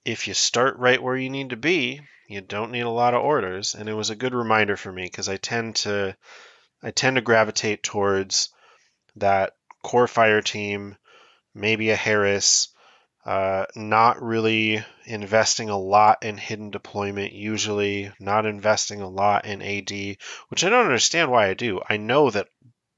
[0.05, 3.23] if you start right where you need to be, you don't need a lot of
[3.23, 6.17] orders, and it was a good reminder for me because I tend to
[6.83, 8.51] I tend to gravitate towards
[9.17, 10.97] that core fire team,
[11.55, 12.69] maybe a Haris,
[13.25, 19.62] uh, not really investing a lot in hidden deployment, usually not investing a lot in
[19.62, 20.18] AD,
[20.49, 21.81] which I don't understand why I do.
[21.89, 22.49] I know that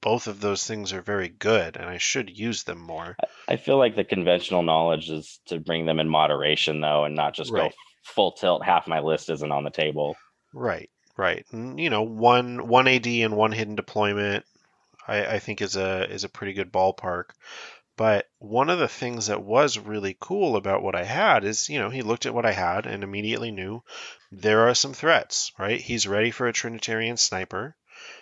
[0.01, 3.17] both of those things are very good and I should use them more.
[3.49, 7.35] I feel like the conventional knowledge is to bring them in moderation though and not
[7.35, 7.71] just right.
[7.71, 10.17] go full tilt, half my list isn't on the table.
[10.53, 11.45] Right, right.
[11.51, 14.45] And, you know, one one AD and one hidden deployment,
[15.07, 17.31] I, I think is a is a pretty good ballpark.
[17.97, 21.79] But one of the things that was really cool about what I had is, you
[21.79, 23.83] know, he looked at what I had and immediately knew
[24.31, 25.81] there are some threats, right?
[25.81, 27.75] He's ready for a Trinitarian sniper.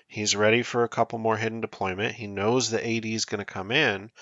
[0.06, 2.14] He's ready for a couple more hidden deployment.
[2.14, 4.12] He knows the AD is going to come in.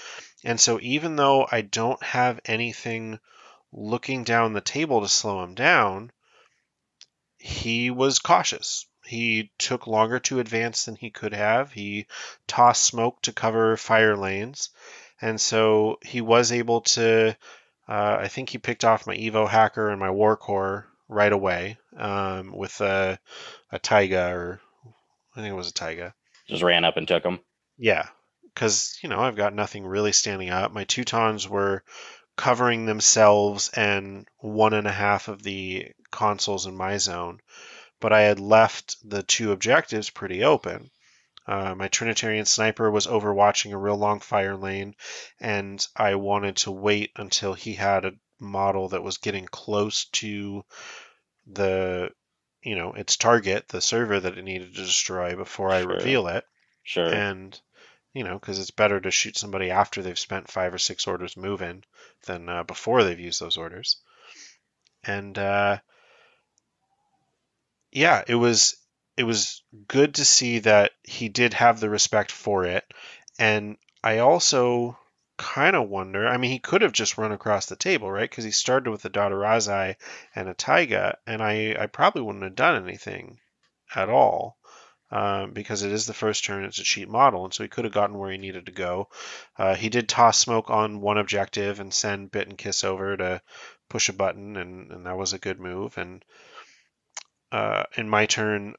[0.43, 3.21] And so even though I don't have anything
[3.73, 6.13] looking down the table to slow him down,
[7.37, 8.87] he was cautious.
[9.05, 11.73] He took longer to advance than he could have.
[11.73, 12.07] He
[12.47, 14.71] tossed smoke to cover fire lanes.
[15.23, 17.37] And so he was able to.
[17.89, 22.53] Uh, I think he picked off my Evo hacker and my Warcor right away um,
[22.53, 23.19] with a,
[23.71, 24.61] a Taiga, or
[25.35, 26.15] I think it was a Taiga.
[26.49, 27.41] Just ran up and took him.
[27.79, 28.07] Yeah,
[28.55, 30.73] because you know I've got nothing really standing up.
[30.73, 31.83] My Teutons were
[32.37, 37.41] covering themselves and one and a half of the consoles in my zone,
[38.01, 40.91] but I had left the two objectives pretty open.
[41.53, 44.95] Uh, my Trinitarian sniper was overwatching a real long fire lane,
[45.39, 50.65] and I wanted to wait until he had a model that was getting close to
[51.47, 52.11] the,
[52.63, 56.47] you know, its target, the server that it needed to destroy before I reveal it.
[56.85, 57.13] Sure.
[57.13, 57.61] And
[58.15, 61.37] you know, because it's better to shoot somebody after they've spent five or six orders
[61.37, 61.85] moving
[62.25, 63.99] than uh, before they've used those orders.
[65.05, 65.81] And uh,
[67.91, 68.79] yeah, it was
[69.17, 72.85] it was good to see that he did have the respect for it,
[73.39, 74.99] and I also
[75.39, 76.27] kind of wonder.
[76.27, 78.29] I mean, he could have just run across the table, right?
[78.29, 79.97] Because he started with a Daturazi
[80.35, 83.39] and a Taiga, and I I probably wouldn't have done anything
[83.95, 84.57] at all
[85.13, 86.65] um, because it is the first turn.
[86.65, 89.09] It's a cheap model, and so he could have gotten where he needed to go.
[89.59, 93.43] Uh, he did toss smoke on one objective and send Bit and Kiss over to
[93.91, 95.99] push a button, and, and that was a good move.
[95.99, 96.25] And
[97.53, 98.75] uh, in my turn,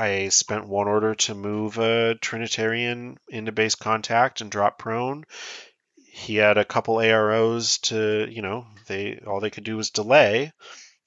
[0.00, 5.24] I spent one order to move a Trinitarian into base contact and drop prone.
[6.10, 10.52] He had a couple AROs to, you know, they all they could do was delay,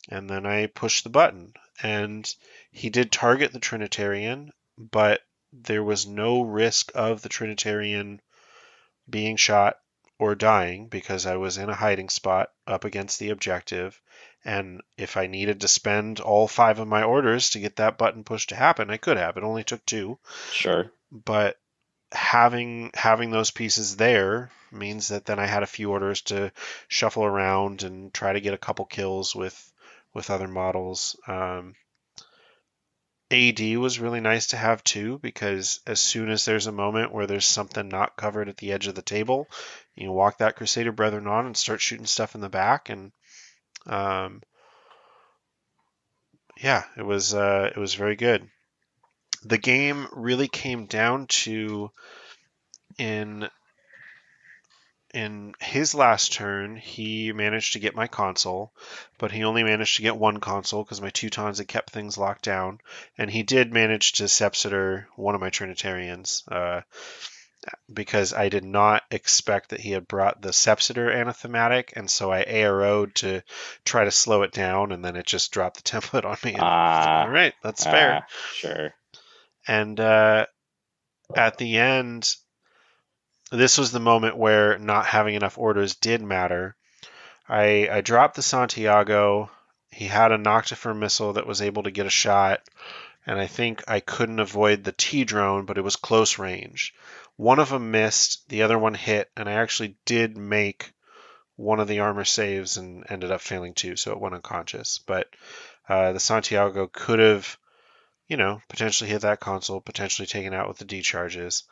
[0.10, 1.54] and then I pushed the button.
[1.82, 2.32] And
[2.72, 5.22] he did target the Trinitarian, but
[5.52, 8.22] there was no risk of the Trinitarian
[9.10, 9.80] being shot
[10.20, 14.00] or dying because I was in a hiding spot up against the objective.
[14.46, 18.24] And if I needed to spend all five of my orders to get that button
[18.24, 19.38] push to happen, I could have.
[19.38, 20.20] It only took two.
[20.52, 20.92] Sure.
[21.12, 21.58] But
[22.12, 26.52] having having those pieces there means that then I had a few orders to
[26.88, 29.72] shuffle around and try to get a couple kills with
[30.14, 31.16] with other models.
[31.28, 31.76] Um,
[33.32, 37.26] AD was really nice to have too, because as soon as there's a moment where
[37.26, 39.48] there's something not covered at the edge of the table,
[39.96, 43.12] you walk that Crusader Brethren on and start shooting stuff in the back, and
[43.88, 44.42] um,
[46.62, 48.48] yeah, it was uh, it was very good.
[49.44, 51.92] The game really came down to
[52.98, 53.50] in
[55.14, 58.74] in his last turn, he managed to get my console,
[59.20, 62.44] but he only managed to get one console because my Teutons had kept things locked
[62.44, 62.82] down.
[63.16, 66.82] And he did manage to Sepsitor one of my Trinitarians uh,
[67.92, 72.44] because I did not expect that he had brought the Sepsitor anathematic, and so I
[72.44, 73.42] ARO'd to
[73.86, 76.56] try to slow it down, and then it just dropped the template on me.
[76.60, 78.24] Ah, all right, that's fair.
[78.24, 78.94] Ah, sure.
[79.68, 80.46] And uh,
[81.36, 82.36] at the end,
[83.52, 86.76] this was the moment where not having enough orders did matter.
[87.48, 89.52] I, I dropped the Santiago.
[89.92, 92.62] He had a Noctifer missile that was able to get a shot,
[93.26, 96.94] and I think I couldn't avoid the T drone, but it was close range.
[97.36, 100.94] One of them missed, the other one hit, and I actually did make
[101.56, 105.00] one of the armor saves and ended up failing too, so it went unconscious.
[105.00, 105.28] But
[105.88, 107.58] uh, the Santiago could have,
[108.28, 111.64] you know, potentially hit that console, potentially taken out with the D charges.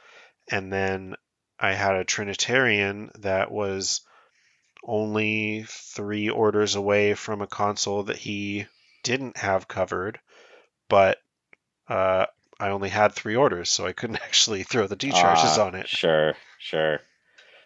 [0.50, 1.16] And then
[1.60, 4.02] I had a Trinitarian that was
[4.84, 8.66] only three orders away from a console that he
[9.04, 10.20] didn't have covered,
[10.90, 11.20] but
[11.88, 12.26] uh,
[12.62, 15.76] I only had three orders, so I couldn't actually throw the D charges uh, on
[15.76, 15.88] it.
[15.88, 17.00] Sure, sure.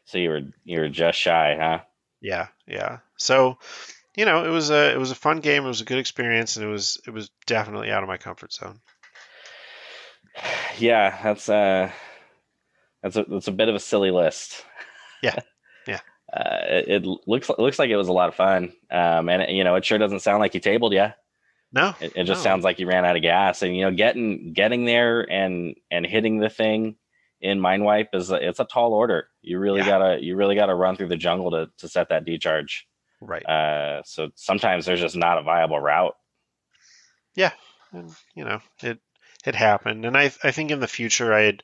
[0.05, 1.79] So you were you were just shy, huh?
[2.21, 2.99] Yeah, yeah.
[3.17, 3.57] So,
[4.15, 5.65] you know, it was a it was a fun game.
[5.65, 8.53] It was a good experience, and it was it was definitely out of my comfort
[8.53, 8.79] zone.
[10.77, 11.89] Yeah, that's uh
[13.01, 14.65] that's a that's a bit of a silly list.
[15.23, 15.39] Yeah,
[15.87, 16.01] yeah.
[16.31, 19.51] Uh, it, it, looks looks like it was a lot of fun, um, and it,
[19.51, 21.07] you know it sure doesn't sound like you tabled you.
[21.71, 22.43] No, it, it just no.
[22.43, 26.05] sounds like you ran out of gas, and you know getting getting there and and
[26.05, 26.95] hitting the thing
[27.41, 29.27] in mind wipe is a, it's a tall order.
[29.41, 29.87] You really yeah.
[29.87, 32.87] gotta you really gotta run through the jungle to to set that decharge.
[33.21, 33.45] Right.
[33.45, 36.15] Uh, so sometimes there's just not a viable route.
[37.35, 37.51] Yeah,
[37.91, 38.99] and you know it
[39.45, 41.63] it happened, and I I think in the future I'd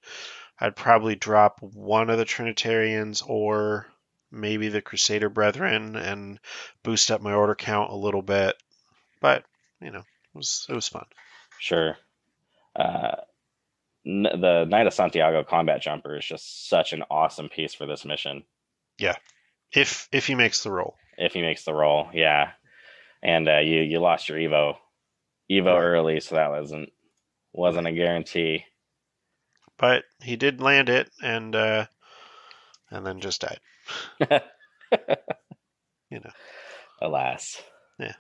[0.60, 3.88] I'd probably drop one of the Trinitarians or
[4.32, 6.40] maybe the Crusader Brethren and
[6.84, 8.56] boost up my order count a little bit.
[9.20, 9.44] But
[9.82, 11.06] you know, it was it was fun.
[11.60, 11.98] Sure.
[12.76, 13.16] Uh,
[14.04, 18.44] the Knight of Santiago combat jumper is just such an awesome piece for this mission.
[18.98, 19.16] Yeah,
[19.72, 20.96] if if he makes the roll.
[21.18, 22.52] If he makes the roll, yeah.
[23.22, 24.76] And uh, you you lost your Evo,
[25.52, 25.84] Evo right.
[25.84, 26.90] early, so that wasn't
[27.54, 28.66] wasn't a guarantee.
[29.78, 31.86] But he did land it, and uh,
[32.90, 33.60] and then just died.
[36.10, 36.32] you know.
[37.02, 37.62] Alas.
[38.00, 38.14] Yeah.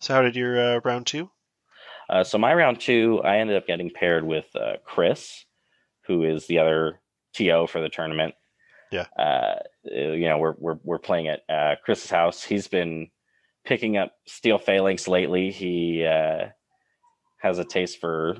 [0.00, 1.30] So how did your uh, round two?
[2.08, 5.44] Uh, so my round two, I ended up getting paired with uh, Chris,
[6.06, 7.00] who is the other
[7.34, 8.34] TO for the tournament.
[8.90, 9.06] Yeah.
[9.16, 12.42] Uh, you know, we're we're we're playing at uh, Chris's house.
[12.42, 13.10] He's been
[13.64, 15.52] picking up steel phalanx lately.
[15.52, 16.48] He uh,
[17.38, 18.38] has a taste for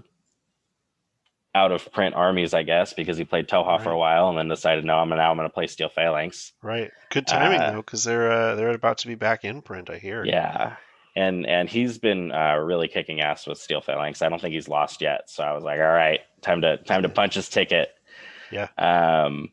[1.54, 3.82] out of print armies, I guess, because he played Tohaa right.
[3.82, 6.52] for a while and then decided, no, I'm now I'm going to play Steel Phalanx.
[6.62, 6.90] Right.
[7.10, 9.90] Good timing uh, though, because they're uh, they're about to be back in print.
[9.90, 10.24] I hear.
[10.24, 10.76] Yeah,
[11.16, 14.22] and and he's been uh, really kicking ass with Steel Phalanx.
[14.22, 15.30] I don't think he's lost yet.
[15.30, 17.90] So I was like, all right, time to time to punch his ticket.
[18.50, 18.68] Yeah.
[18.78, 19.50] Um.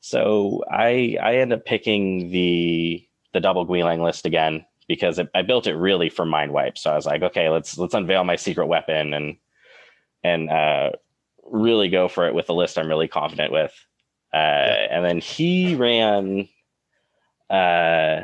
[0.00, 5.42] So I I end up picking the the double Guilang list again because it, I
[5.42, 6.78] built it really for mind wipe.
[6.78, 9.36] So I was like, okay, let's let's unveil my secret weapon and
[10.22, 10.90] and uh,
[11.44, 13.72] really go for it with a list I'm really confident with.
[14.32, 14.86] Uh, yeah.
[14.90, 16.48] And then he ran
[17.50, 18.22] uh,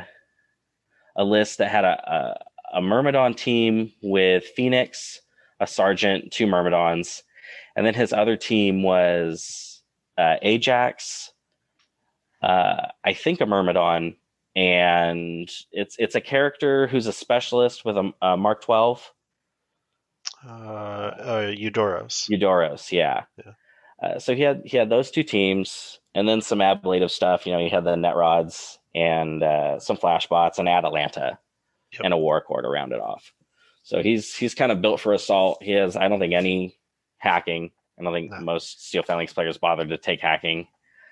[1.21, 2.41] a list that had a,
[2.73, 5.21] a, a Myrmidon team with Phoenix,
[5.61, 7.23] a Sergeant, two Myrmidons,
[7.77, 9.83] and then his other team was
[10.17, 11.33] uh, Ajax,
[12.43, 14.17] uh, I think a Myrmidon,
[14.57, 19.13] and it's it's a character who's a specialist with a, a Mark Twelve
[20.47, 22.31] uh, uh, Eudoros.
[22.31, 23.25] Eudoros, yeah.
[23.37, 23.53] yeah.
[24.03, 27.47] Uh, so he had he had those two teams, and then some ablative stuff.
[27.47, 31.39] You know, he had the net rods and uh, some flashbots and Atalanta,
[31.93, 32.03] yep.
[32.05, 33.33] and a Warcor to round it off.
[33.83, 35.63] So he's he's kind of built for assault.
[35.63, 36.77] He has I don't think any
[37.19, 37.71] hacking.
[37.99, 38.41] I don't think no.
[38.41, 40.69] most Steel Phalanx players bother to take hacking.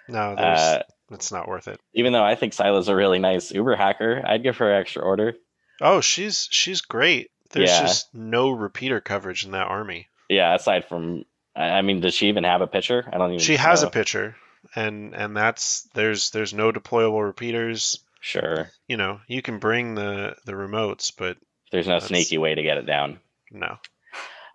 [0.09, 1.81] No, uh, it's not worth it.
[1.93, 5.35] Even though I think Sila's a really nice Uber hacker, I'd give her extra order.
[5.81, 7.31] Oh, she's she's great.
[7.51, 7.83] There's yeah.
[7.83, 10.09] just no repeater coverage in that army.
[10.29, 11.25] Yeah, aside from,
[11.57, 13.09] I mean, does she even have a pitcher?
[13.11, 13.39] I don't even.
[13.41, 13.63] She know.
[13.63, 14.37] has a pitcher,
[14.75, 18.01] and and that's there's there's no deployable repeaters.
[18.21, 18.71] Sure.
[18.87, 21.37] You know, you can bring the the remotes, but
[21.71, 23.21] there's no sneaky way to get it down.
[23.51, 23.79] No.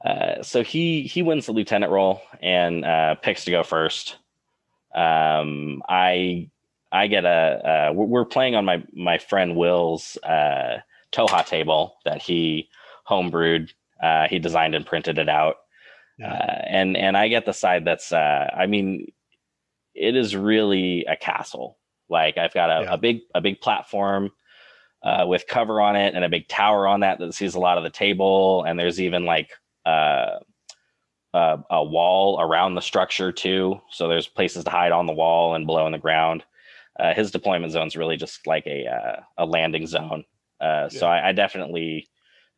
[0.04, 4.18] Uh, so he he wins the lieutenant role and uh, picks to go first.
[4.94, 6.50] Um, I
[6.92, 10.80] I get a uh, we're playing on my my friend Will's uh,
[11.12, 12.70] Tohaa table that he
[13.08, 13.72] homebrewed.
[14.02, 15.56] Uh, he designed and printed it out.
[16.20, 16.34] Yeah.
[16.34, 19.12] Uh, and and I get the side that's uh, I mean,
[19.94, 21.78] it is really a castle.
[22.10, 22.94] Like I've got a, yeah.
[22.94, 24.32] a big a big platform
[25.04, 27.78] uh, with cover on it and a big tower on that that sees a lot
[27.78, 28.64] of the table.
[28.64, 29.52] And there's even like
[29.86, 30.40] uh,
[31.34, 33.80] uh, a wall around the structure too.
[33.90, 36.44] So there's places to hide on the wall and below in the ground.
[37.00, 40.24] Uh, his deployment zone is really just like a uh, a landing zone.
[40.62, 41.00] Uh, yeah.
[41.00, 42.08] So I, I, definitely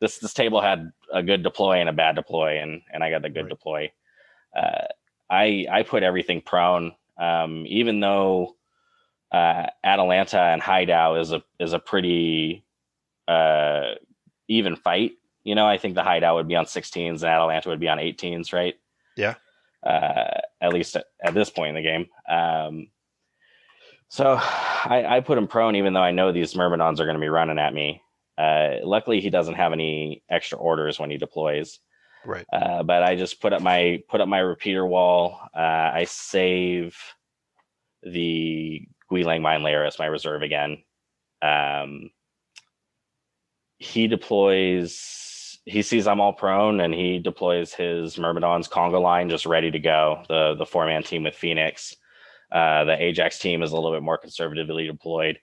[0.00, 3.22] this this table had a good deploy and a bad deploy, and and I got
[3.22, 3.48] the good right.
[3.48, 3.92] deploy.
[4.54, 4.84] Uh,
[5.30, 8.56] I I put everything prone, um, even though
[9.32, 12.64] uh, Atalanta and Haidao is a is a pretty
[13.28, 13.94] uh,
[14.48, 15.12] even fight.
[15.44, 17.98] You know, I think the Haidao would be on 16s and Atalanta would be on
[17.98, 18.74] 18s, right?
[19.16, 19.34] Yeah.
[19.84, 22.06] Uh, at least at, at, this point in the game.
[22.28, 22.88] Um,
[24.08, 27.20] so I, I put him prone, even though I know these Myrmidons are going to
[27.20, 28.02] be running at me.
[28.36, 31.78] Uh, luckily, he doesn't have any extra orders when he deploys.
[32.26, 32.46] Right.
[32.52, 35.38] Uh, but I just put up my put up my repeater wall.
[35.54, 36.98] Uh, I save
[38.02, 40.82] the Guilang Mine Layer as my reserve again.
[41.40, 42.10] Um,
[43.78, 45.58] he deploys.
[45.64, 49.78] He sees I'm all prone, and he deploys his Myrmidon's Conga line just ready to
[49.78, 50.24] go.
[50.28, 51.94] The the four man team with Phoenix.
[52.50, 55.38] Uh, the Ajax team is a little bit more conservatively deployed.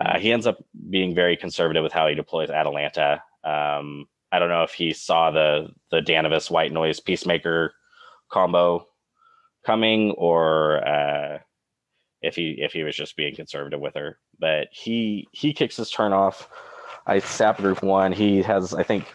[0.00, 0.58] Uh, he ends up
[0.90, 3.22] being very conservative with how he deploys Atalanta.
[3.44, 7.72] Um, I don't know if he saw the the Danavis White Noise Peacemaker
[8.30, 8.86] combo
[9.64, 11.38] coming, or uh,
[12.22, 14.18] if he if he was just being conservative with her.
[14.38, 16.48] But he he kicks his turn off.
[17.06, 18.12] I sap group one.
[18.12, 19.06] He has I think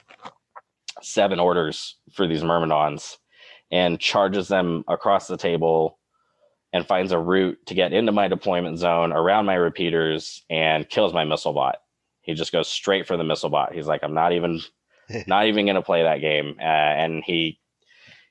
[1.01, 3.17] seven orders for these Myrmidons
[3.71, 5.99] and charges them across the table
[6.71, 11.13] and finds a route to get into my deployment zone around my repeaters and kills
[11.13, 11.77] my missile bot.
[12.21, 13.73] He just goes straight for the missile bot.
[13.73, 14.61] He's like, I'm not even,
[15.27, 16.55] not even going to play that game.
[16.59, 17.59] Uh, and he,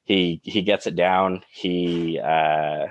[0.05, 1.43] he, he gets it down.
[1.51, 2.87] He uh,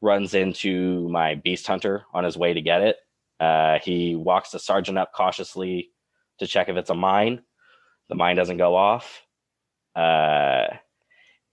[0.00, 2.96] runs into my beast hunter on his way to get it.
[3.40, 5.90] Uh, he walks the sergeant up cautiously
[6.38, 7.42] to check if it's a mine.
[8.08, 9.22] The mine doesn't go off.
[9.94, 10.66] Uh,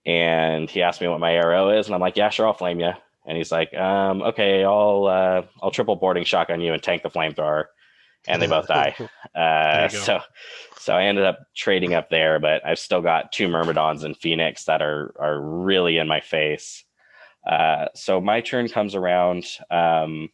[0.04, 2.78] and he asked me what my arrow is, and I'm like, yeah, sure, I'll flame
[2.80, 2.92] you.
[3.26, 7.10] And he's like, um, okay, I'll uh, I'll triple boarding shotgun you and tank the
[7.10, 7.64] flamethrower,
[8.28, 8.94] and they both die.
[9.34, 10.20] Uh, so
[10.78, 14.64] so I ended up trading up there, but I've still got two Myrmidons and Phoenix
[14.64, 16.84] that are are really in my face.
[17.46, 19.44] Uh, so my turn comes around.
[19.70, 20.30] Um,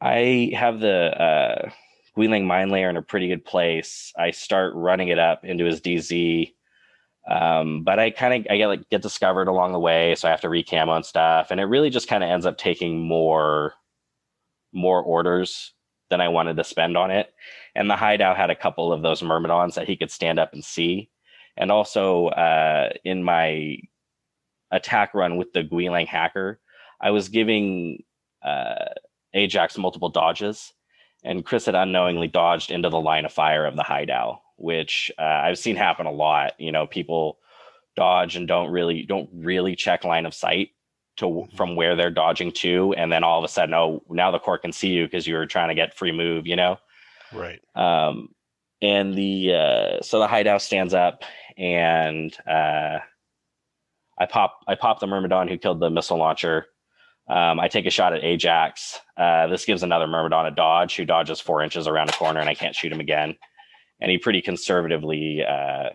[0.00, 1.70] I have the uh,
[2.16, 4.12] Guilang Mine Layer in a pretty good place.
[4.18, 6.52] I start running it up into his DZ.
[7.30, 10.32] Um, but I kind of I get like get discovered along the way, so I
[10.32, 13.74] have to recam on stuff, and it really just kind of ends up taking more
[14.72, 15.72] more orders
[16.12, 17.34] than I wanted to spend on it.
[17.74, 20.64] And the Haidao had a couple of those myrmidons that he could stand up and
[20.64, 21.10] see,
[21.56, 23.78] and also uh, in my
[24.70, 26.60] attack run with the Guilang hacker,
[27.00, 28.04] I was giving
[28.44, 28.94] uh,
[29.34, 30.72] Ajax multiple dodges,
[31.24, 35.22] and Chris had unknowingly dodged into the line of fire of the Haidao which uh,
[35.22, 36.52] I've seen happen a lot.
[36.58, 37.38] You know, people
[37.96, 40.70] dodge and don't really don't really check line of sight
[41.16, 41.56] to mm-hmm.
[41.56, 44.58] from where they're dodging to, and then all of a sudden, oh, now the core
[44.58, 46.46] can see you because you were trying to get free move.
[46.46, 46.78] You know,
[47.32, 47.60] right?
[47.74, 48.28] Um,
[48.80, 51.24] and the uh, so the Haidao stands up,
[51.56, 52.98] and uh,
[54.18, 56.66] I pop I pop the Myrmidon who killed the missile launcher.
[57.28, 58.98] Um, I take a shot at Ajax.
[59.16, 62.48] Uh, this gives another Myrmidon a dodge, who dodges four inches around a corner, and
[62.48, 63.36] I can't shoot him again
[64.02, 65.90] and he pretty conservatively uh,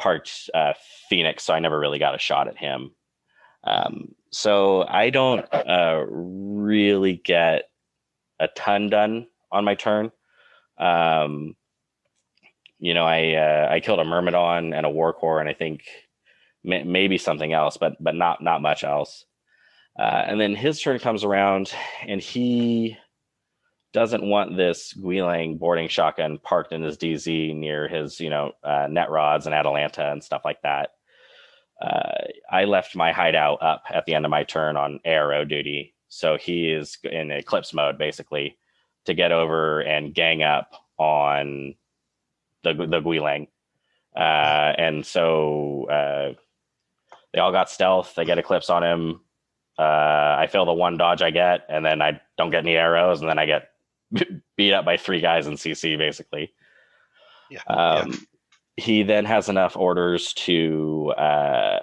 [0.00, 0.72] parked uh,
[1.10, 2.92] Phoenix, so I never really got a shot at him.
[3.64, 7.64] Um, so I don't uh, really get
[8.38, 10.10] a ton done on my turn.
[10.78, 11.56] Um,
[12.78, 15.82] you know, I uh, I killed a Myrmidon and a Warcor, and I think
[16.62, 19.24] may- maybe something else, but but not not much else.
[19.98, 21.72] Uh, and then his turn comes around,
[22.06, 22.96] and he
[23.92, 28.86] doesn't want this Guilang boarding shotgun parked in his DZ near his, you know, uh,
[28.88, 30.90] net rods and Atalanta and stuff like that.
[31.80, 35.94] Uh, I left my Haidao up at the end of my turn on ARO duty,
[36.08, 38.56] so he is in eclipse mode basically
[39.04, 41.74] to get over and gang up on
[42.64, 43.48] the the Guilang.
[44.16, 46.34] Uh, and so uh,
[47.32, 48.14] they all got stealth.
[48.14, 49.20] They get eclipse on him.
[49.78, 53.20] Uh, I fail the one dodge I get, and then I don't get any arrows,
[53.20, 53.70] and then I get
[54.56, 56.52] beat up by three guys in CC basically.
[57.50, 57.62] Yeah.
[57.66, 58.16] Um, yeah.
[58.78, 61.80] He then has enough orders to uh,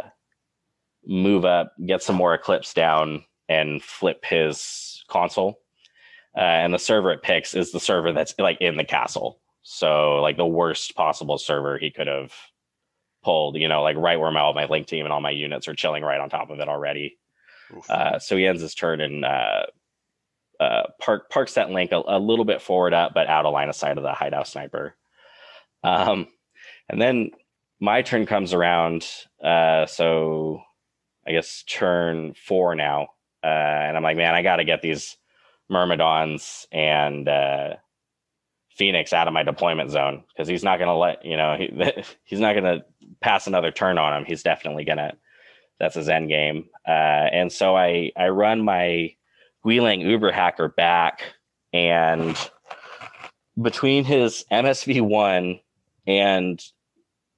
[1.06, 5.60] move up, get some more Eclipse down, and flip his console.
[6.38, 9.40] Uh, and the server it picks is the server that's like in the castle.
[9.64, 12.34] So like the worst possible server he could have
[13.24, 15.68] pulled, you know, like right where my all my link team and all my units
[15.68, 17.18] are chilling right on top of it already.
[17.90, 19.66] Uh, so he ends his turn and uh,
[20.60, 23.70] uh, park parks that link a, a, little bit forward up, but out of line
[23.70, 24.96] of sight of the Haidao sniper.
[25.84, 26.28] Um,
[26.90, 27.32] and then
[27.80, 29.06] my turn comes around.
[29.44, 30.62] Uh, so
[31.28, 33.08] I guess turn four now.
[33.44, 35.18] Uh, and I'm like, man, I got to get these
[35.70, 37.76] Myrmidons and uh,
[38.76, 41.72] Phoenix out of my deployment zone because he's not going to let, you know, he,
[42.24, 42.86] he's not going to
[43.22, 44.26] pass another turn on him.
[44.26, 45.14] He's definitely going to,
[45.80, 46.70] that's his end game.
[46.88, 46.92] Uh,
[47.32, 49.16] and so I, I run my
[49.66, 51.22] Guilang Uber hacker back
[51.74, 52.38] and
[53.62, 55.60] between his MSV one
[56.08, 56.62] and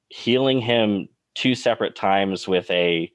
[0.10, 3.12] healing him two separate times with a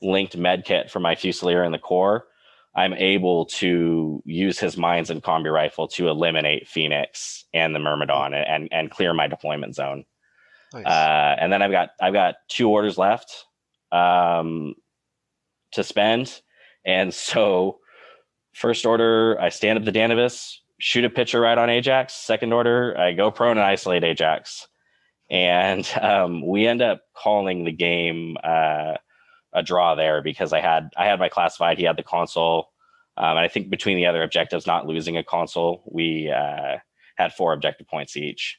[0.00, 2.26] linked med kit for my Fusilier in the core,
[2.76, 8.34] I'm able to use his mines and combi rifle to eliminate Phoenix and the Myrmidon
[8.34, 10.04] and, and, and clear my deployment zone.
[10.72, 10.86] Nice.
[10.86, 13.46] Uh, and then I've got I've got two orders left
[13.90, 14.74] um,
[15.72, 16.42] to spend,
[16.84, 17.80] and so
[18.58, 22.14] First order, I stand up the Danavis, shoot a pitcher right on Ajax.
[22.14, 24.66] Second order, I go prone and isolate Ajax.
[25.30, 28.94] And um, we end up calling the game uh,
[29.52, 32.70] a draw there because I had I had my classified, he had the console.
[33.16, 36.76] Um, and I think between the other objectives, not losing a console, we uh,
[37.16, 38.58] had four objective points each.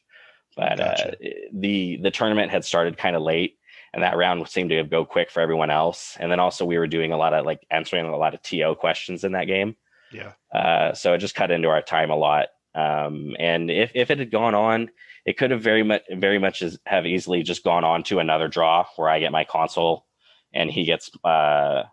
[0.57, 1.11] But uh, gotcha.
[1.13, 3.57] uh, the the tournament had started kind of late,
[3.93, 6.17] and that round seemed to go quick for everyone else.
[6.19, 8.75] And then also we were doing a lot of like answering a lot of TO
[8.75, 9.75] questions in that game.
[10.11, 10.33] Yeah.
[10.53, 12.47] Uh, so it just cut into our time a lot.
[12.75, 14.89] Um, and if, if it had gone on,
[15.29, 18.83] it could have very much very much have easily just gone on to another draw
[18.95, 20.07] where I get my console
[20.55, 21.83] and he gets uh,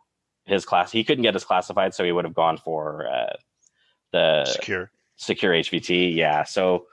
[0.47, 0.91] his class.
[0.91, 3.37] He couldn't get his classified, so he would have gone for uh,
[4.11, 6.17] the secure secure HVT.
[6.17, 6.45] Yeah.
[6.45, 6.87] So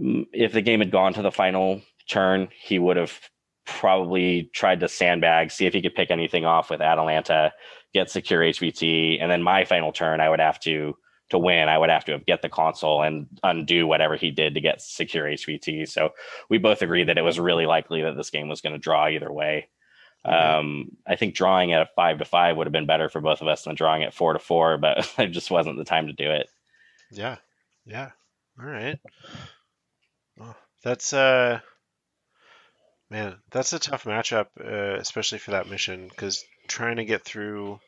[0.00, 3.16] mm, if the game had gone to the final turn, he would have
[3.64, 7.52] probably tried to sandbag, see if he could pick anything off with Atalanta,
[7.94, 10.96] get secure HVT, and then my final turn, I would have to
[11.32, 14.54] to win, I would have to have get the console and undo whatever he did
[14.54, 15.88] to get secure HVT.
[15.88, 16.10] So
[16.48, 19.08] we both agreed that it was really likely that this game was going to draw
[19.08, 19.68] either way.
[20.26, 20.58] Mm-hmm.
[20.58, 23.42] Um, I think drawing at a five to five would have been better for both
[23.42, 26.12] of us than drawing at four to four, but it just wasn't the time to
[26.12, 26.48] do it.
[27.10, 27.36] Yeah,
[27.84, 28.10] yeah.
[28.58, 28.98] All right.
[30.38, 31.60] Well, that's uh,
[33.10, 37.80] man, that's a tough matchup, uh, especially for that mission because trying to get through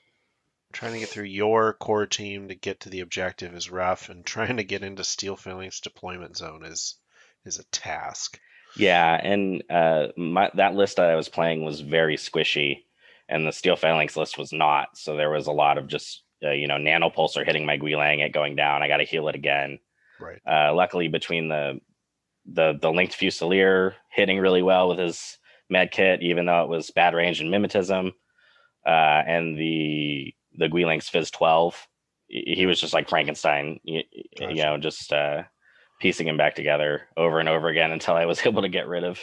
[0.74, 4.26] trying to get through your core team to get to the objective is rough, and
[4.26, 6.96] trying to get into Steel Phalanx deployment zone is
[7.46, 8.38] is a task.
[8.76, 12.82] Yeah, and uh, my, that list that I was playing was very squishy,
[13.28, 14.88] and the Steel Phalanx list was not.
[14.94, 18.32] So there was a lot of just uh, you know nanopulsar hitting my Guilang, it
[18.32, 18.82] going down.
[18.82, 19.78] I got to heal it again.
[20.20, 20.40] Right.
[20.46, 21.80] Uh, luckily, between the
[22.46, 25.38] the the linked Fusilier hitting really well with his
[25.70, 28.12] med kit, even though it was bad range and mimetism,
[28.86, 31.88] uh, and the the Guilang's Fizz 12.
[32.28, 34.02] He was just like Frankenstein, you,
[34.38, 34.54] gotcha.
[34.54, 35.42] you know, just uh,
[36.00, 39.04] piecing him back together over and over again until I was able to get rid
[39.04, 39.20] of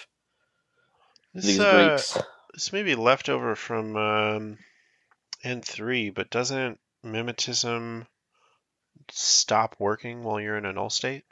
[1.34, 2.18] this, these uh, Greeks.
[2.54, 4.58] This may be leftover from um,
[5.44, 8.06] N3, but doesn't mimetism
[9.10, 11.24] stop working while you're in a null state?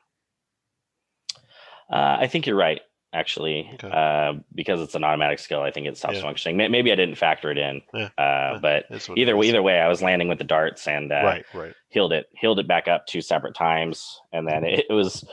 [1.91, 2.81] Uh, I think you're right
[3.13, 3.89] actually, okay.
[3.89, 5.61] uh, because it's an automatic skill.
[5.61, 6.21] I think it stops yeah.
[6.21, 6.57] functioning.
[6.57, 8.09] Maybe I didn't factor it in, yeah.
[8.17, 8.85] Uh, but
[9.15, 11.73] either way, either way, I was landing with the darts and uh, right, right.
[11.89, 15.25] healed it, healed it back up two separate times, and then it, it was.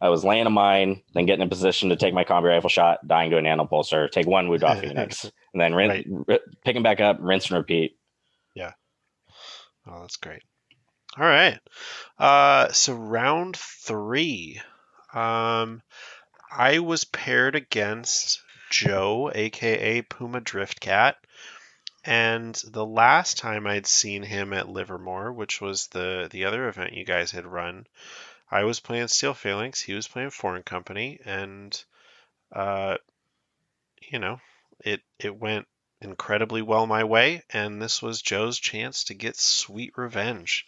[0.00, 3.06] I was laying a mine, then getting in position to take my combi rifle shot,
[3.06, 6.06] dying to a nanopulsar, take one wound off Phoenix, and then rin- right.
[6.28, 7.96] r- pick him back up, rinse and repeat.
[8.54, 8.72] Yeah.
[9.86, 10.42] Oh, that's great.
[11.18, 11.60] All right.
[12.18, 14.60] Uh, so round three.
[15.14, 15.82] Um,
[16.58, 18.40] I was paired against
[18.70, 21.16] Joe, aka Puma Driftcat,
[22.02, 26.94] and the last time I'd seen him at Livermore, which was the the other event
[26.94, 27.86] you guys had run,
[28.50, 31.84] I was playing Steel Phalanx, he was playing Foreign Company, and
[32.50, 32.96] uh,
[34.00, 34.40] you know,
[34.80, 35.68] it it went
[36.00, 40.66] incredibly well my way, and this was Joe's chance to get sweet revenge.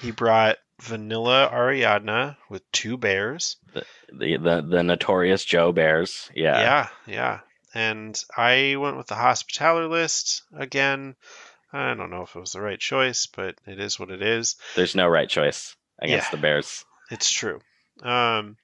[0.00, 3.56] He brought vanilla Ariadna with two bears.
[3.72, 6.30] The, the the, the notorious Joe Bears.
[6.34, 6.60] Yeah.
[6.60, 7.40] Yeah, yeah.
[7.74, 11.16] And I went with the Hospitaller list again.
[11.72, 14.56] I don't know if it was the right choice, but it is what it is.
[14.76, 16.84] There's no right choice against yeah, the Bears.
[17.10, 17.60] It's true.
[18.02, 18.56] Um,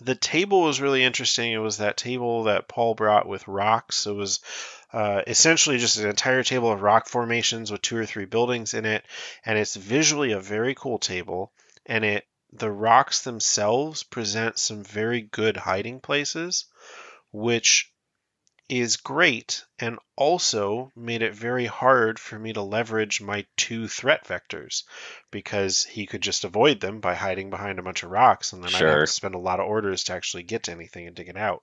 [0.00, 1.52] the table was really interesting.
[1.52, 4.06] It was that table that Paul brought with rocks.
[4.06, 4.40] It was
[4.92, 8.84] uh, essentially just an entire table of rock formations with two or three buildings in
[8.84, 9.04] it,
[9.44, 11.52] and it's visually a very cool table.
[11.84, 16.66] And it the rocks themselves present some very good hiding places,
[17.32, 17.92] which
[18.68, 24.26] is great and also made it very hard for me to leverage my two threat
[24.26, 24.82] vectors
[25.30, 28.70] because he could just avoid them by hiding behind a bunch of rocks and then
[28.70, 28.88] sure.
[28.88, 31.28] I'd have to spend a lot of orders to actually get to anything and dig
[31.28, 31.62] it out.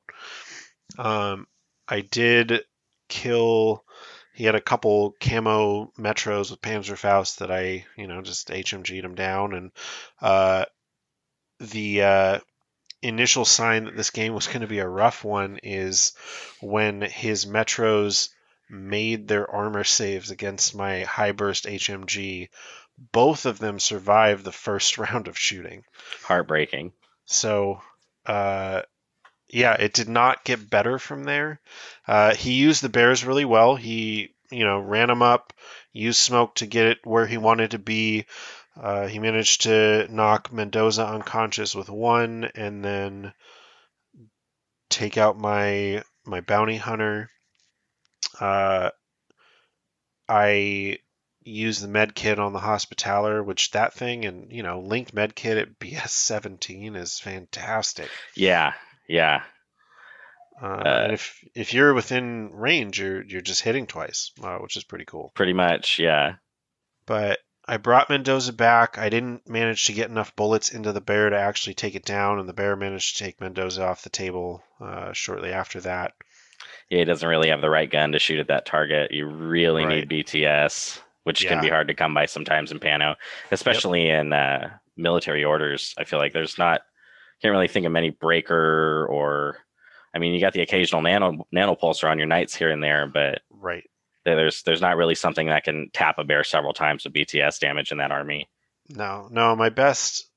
[0.97, 1.47] Um,
[1.87, 2.63] I did
[3.13, 3.83] kill.
[4.33, 9.13] He had a couple camo metros with Panzerfaust that I, you know, just HMG'd him
[9.13, 9.53] down.
[9.53, 9.71] And
[10.19, 10.65] uh,
[11.59, 12.39] the uh,
[13.03, 16.13] initial sign that this game was going to be a rough one is
[16.59, 18.29] when his metros
[18.67, 22.49] made their armor saves against my high burst HMG.
[22.97, 25.83] Both of them survived the first round of shooting.
[26.23, 26.93] Heartbreaking.
[27.25, 27.81] So,
[28.25, 28.81] uh,
[29.53, 31.59] yeah, it did not get better from there.
[32.07, 33.75] Uh, he used the bears really well.
[33.75, 35.53] He, you know, ran them up,
[35.91, 38.25] used smoke to get it where he wanted to be.
[38.75, 43.33] Uh, he managed to knock Mendoza unconscious with one, and then
[44.89, 47.29] take out my my bounty hunter.
[48.39, 48.89] Uh,
[50.27, 50.97] I
[51.43, 55.35] used the med kit on the hospitaller, which that thing and you know linked med
[55.35, 58.09] kit at BS seventeen is fantastic.
[58.35, 58.73] Yeah,
[59.07, 59.43] yeah.
[60.61, 64.77] Uh, uh, and if if you're within range, you're you're just hitting twice, uh, which
[64.77, 65.31] is pretty cool.
[65.35, 66.35] Pretty much, yeah.
[67.05, 68.97] But I brought Mendoza back.
[68.97, 72.39] I didn't manage to get enough bullets into the bear to actually take it down,
[72.39, 76.13] and the bear managed to take Mendoza off the table uh, shortly after that.
[76.89, 79.11] Yeah, he doesn't really have the right gun to shoot at that target.
[79.11, 80.07] You really right.
[80.07, 81.49] need BTS, which yeah.
[81.49, 83.15] can be hard to come by sometimes in Pano,
[83.51, 84.21] especially yep.
[84.21, 85.95] in uh, military orders.
[85.97, 86.81] I feel like there's not
[87.41, 89.57] can't really think of many breaker or
[90.13, 93.07] I mean you got the occasional nano nano pulsar on your knights here and there,
[93.07, 93.83] but right.
[94.25, 97.91] There's there's not really something that can tap a bear several times with BTS damage
[97.91, 98.49] in that army.
[98.89, 100.29] No, no, my best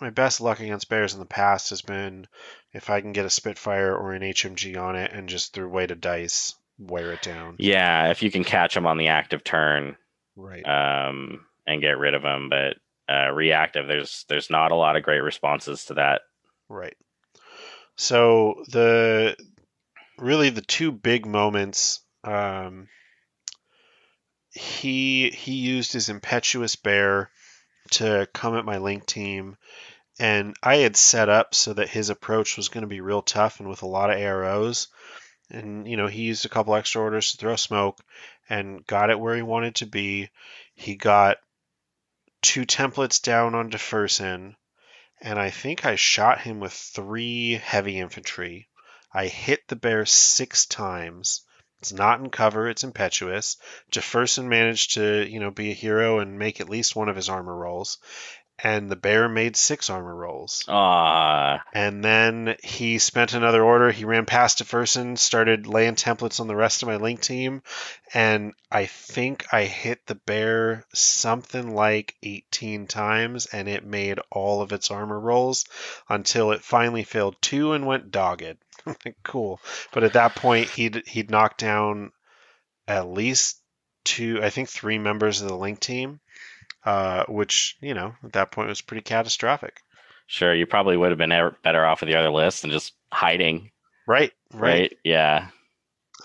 [0.00, 2.26] my best luck against bears in the past has been
[2.72, 5.90] if I can get a Spitfire or an HMG on it and just through weight
[5.90, 7.56] of dice wear it down.
[7.58, 9.96] Yeah, if you can catch them on the active turn,
[10.34, 12.48] right, um, and get rid of them.
[12.48, 12.76] But
[13.08, 13.86] uh, reactive.
[13.86, 16.22] There's there's not a lot of great responses to that.
[16.68, 16.96] Right.
[17.96, 19.36] So the
[20.18, 22.00] really the two big moments.
[22.24, 22.88] Um,
[24.50, 27.30] he he used his impetuous bear
[27.92, 29.56] to come at my link team,
[30.18, 33.60] and I had set up so that his approach was going to be real tough
[33.60, 34.88] and with a lot of arrows.
[35.50, 38.00] And you know he used a couple extra orders to throw smoke,
[38.48, 40.30] and got it where he wanted to be.
[40.74, 41.38] He got
[42.42, 44.56] two templates down on Jefferson,
[45.20, 48.68] and I think I shot him with three heavy infantry.
[49.12, 51.42] I hit the bear six times.
[51.80, 53.56] It's not in cover, it's impetuous.
[53.90, 57.28] Jefferson managed to, you know, be a hero and make at least one of his
[57.28, 57.98] armor rolls
[58.58, 60.64] and the bear made six armor rolls.
[60.66, 61.62] Ah.
[61.74, 63.90] And then he spent another order.
[63.90, 67.62] He ran past Jefferson, started laying templates on the rest of my link team,
[68.14, 74.62] and I think I hit the bear something like 18 times, and it made all
[74.62, 75.66] of its armor rolls
[76.08, 78.56] until it finally failed two and went dogged.
[79.22, 79.60] cool.
[79.92, 82.12] But at that point, he'd he'd knocked down
[82.88, 83.60] at least
[84.04, 86.20] two, I think three members of the link team
[86.86, 89.82] uh, which you know at that point was pretty catastrophic.
[90.28, 93.70] Sure, you probably would have been better off with the other list and just hiding.
[94.06, 95.48] Right, right, right yeah.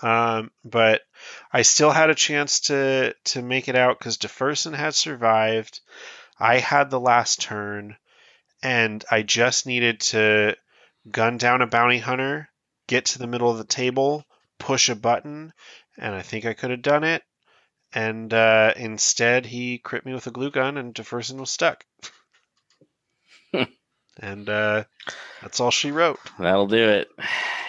[0.02, 1.02] Um, but
[1.52, 5.80] I still had a chance to to make it out because Jefferson had survived.
[6.38, 7.96] I had the last turn,
[8.62, 10.56] and I just needed to
[11.10, 12.48] gun down a bounty hunter,
[12.86, 14.24] get to the middle of the table,
[14.58, 15.52] push a button,
[15.98, 17.22] and I think I could have done it
[17.94, 21.84] and uh, instead he crit me with a glue gun, and Jefferson was stuck.
[24.20, 24.84] and uh,
[25.40, 26.18] that's all she wrote.
[26.38, 27.08] That'll do it.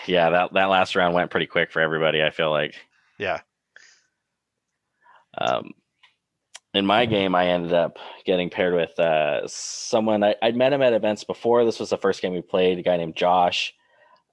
[0.06, 2.22] Yeah, that that last round went pretty quick for everybody.
[2.22, 2.76] I feel like.
[3.18, 3.42] Yeah.
[5.38, 5.72] Um,
[6.74, 10.82] in my game, I ended up getting paired with uh, someone I, would met him
[10.82, 11.66] at events before.
[11.66, 12.80] This was the first game we played.
[12.80, 13.74] A guy named Josh,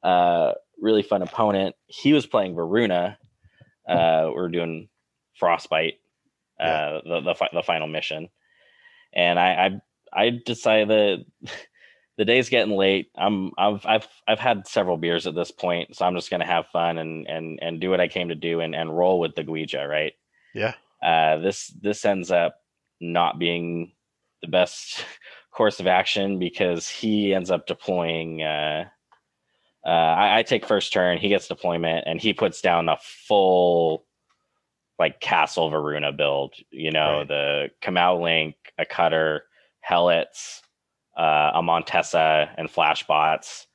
[0.02, 1.76] uh, really fun opponent.
[1.86, 3.18] He was playing Varuna.
[3.86, 4.88] Uh, we are doing
[5.40, 5.94] frostbite,
[6.60, 7.00] uh, yeah.
[7.04, 8.28] the, the the final mission,
[9.12, 9.80] and I
[10.12, 11.50] I, I decided that
[12.18, 13.10] the day's getting late.
[13.16, 16.66] I'm I've I've I've had several beers at this point, so I'm just gonna have
[16.66, 19.42] fun and and and do what I came to do and and roll with the
[19.42, 20.12] Guijia, right?
[20.54, 20.74] Yeah.
[21.02, 22.56] Uh, this this ends up
[23.00, 23.92] not being
[24.42, 25.04] the best
[25.50, 28.42] course of action because he ends up deploying.
[28.42, 28.84] Uh,
[29.84, 34.04] uh, I, I, take first turn, he gets deployment, and he puts down a full
[35.00, 36.54] like Castle Varuna build.
[36.70, 37.28] You know, right.
[37.28, 39.44] the Kamau Link, a Cutter,
[39.88, 40.60] Helots,
[41.16, 43.66] uh, a Montesa, and Flashbots.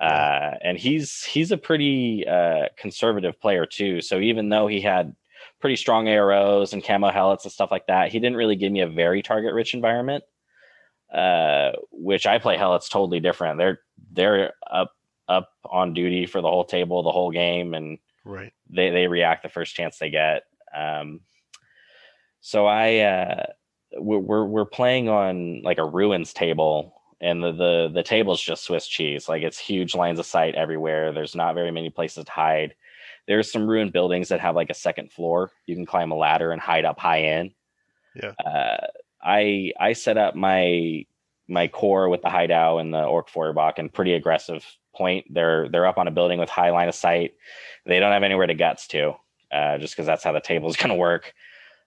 [0.00, 4.00] Uh, and he's he's a pretty uh, conservative player too.
[4.00, 5.14] So even though he had
[5.60, 8.80] pretty strong arrows and camo helots and stuff like that, he didn't really give me
[8.80, 10.24] a very target rich environment.
[11.14, 13.58] Uh, which I play helots totally different.
[13.58, 13.80] They're
[14.12, 14.92] they're up
[15.28, 18.52] up on duty for the whole table, the whole game, and right.
[18.70, 20.44] They they react the first chance they get.
[20.74, 21.20] Um,
[22.40, 23.46] so I uh,
[23.98, 28.86] we're we're playing on like a ruins table, and the the the table's just Swiss
[28.86, 29.28] cheese.
[29.28, 31.12] Like it's huge lines of sight everywhere.
[31.12, 32.74] There's not very many places to hide.
[33.28, 35.52] There's some ruined buildings that have like a second floor.
[35.66, 37.54] You can climb a ladder and hide up high in.
[38.14, 38.32] Yeah.
[38.44, 38.86] Uh,
[39.22, 41.06] I I set up my
[41.48, 44.66] my core with the hideout and the orc Feuerbach and pretty aggressive
[44.96, 45.26] point.
[45.30, 47.34] They're they're up on a building with high line of sight.
[47.86, 49.14] They don't have anywhere to guts to
[49.52, 51.34] uh, just because that's how the table is going to work.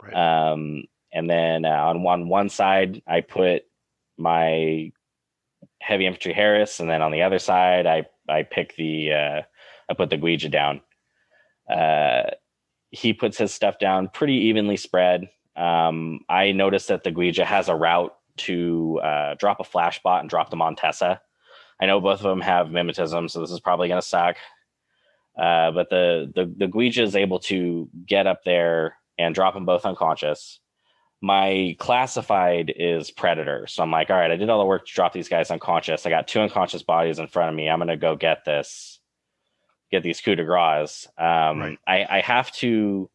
[0.01, 0.13] Right.
[0.13, 3.63] Um, and then uh, on one one side, I put
[4.17, 4.91] my
[5.79, 9.41] heavy infantry Haris, and then on the other side, I I pick the uh,
[9.89, 10.81] I put the Guijia down.
[11.69, 12.31] Uh,
[12.89, 15.29] he puts his stuff down pretty evenly spread.
[15.55, 20.21] Um, I noticed that the Guijia has a route to uh, drop a flash bot
[20.21, 21.21] and drop the Montesa.
[21.79, 24.37] I know both of them have mimetism, so this is probably going to suck.
[25.37, 29.65] Uh, but the the the Guijia is able to get up there and drop them
[29.65, 30.59] both unconscious.
[31.21, 34.93] My classified is predator, so I'm like, all right, I did all the work to
[34.93, 36.05] drop these guys unconscious.
[36.05, 37.69] I got two unconscious bodies in front of me.
[37.69, 38.99] I'm gonna go get this,
[39.91, 41.07] get these coup de grace.
[41.17, 41.79] Um, right.
[41.87, 43.09] I, I have to,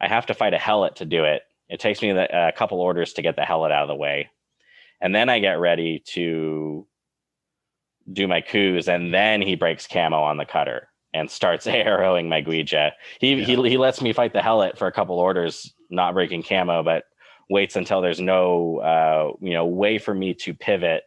[0.00, 1.42] I have to fight a helot to do it.
[1.68, 4.30] It takes me a couple orders to get the helot out of the way,
[5.00, 6.86] and then I get ready to
[8.12, 12.42] do my coups, and then he breaks camo on the cutter and starts arrowing my
[12.42, 12.92] Guijia.
[13.20, 13.44] He, yeah.
[13.46, 17.04] he he lets me fight the Helot for a couple orders, not breaking camo, but
[17.48, 21.02] waits until there's no uh, you know way for me to pivot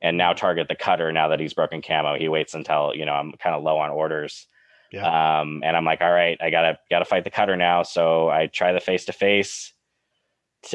[0.00, 2.16] and now target the cutter now that he's broken camo.
[2.16, 4.46] He waits until you know I'm kind of low on orders.
[4.92, 5.40] Yeah.
[5.40, 7.82] Um, and I'm like, all right, I gotta gotta fight the cutter now.
[7.82, 9.72] So I try the face to face.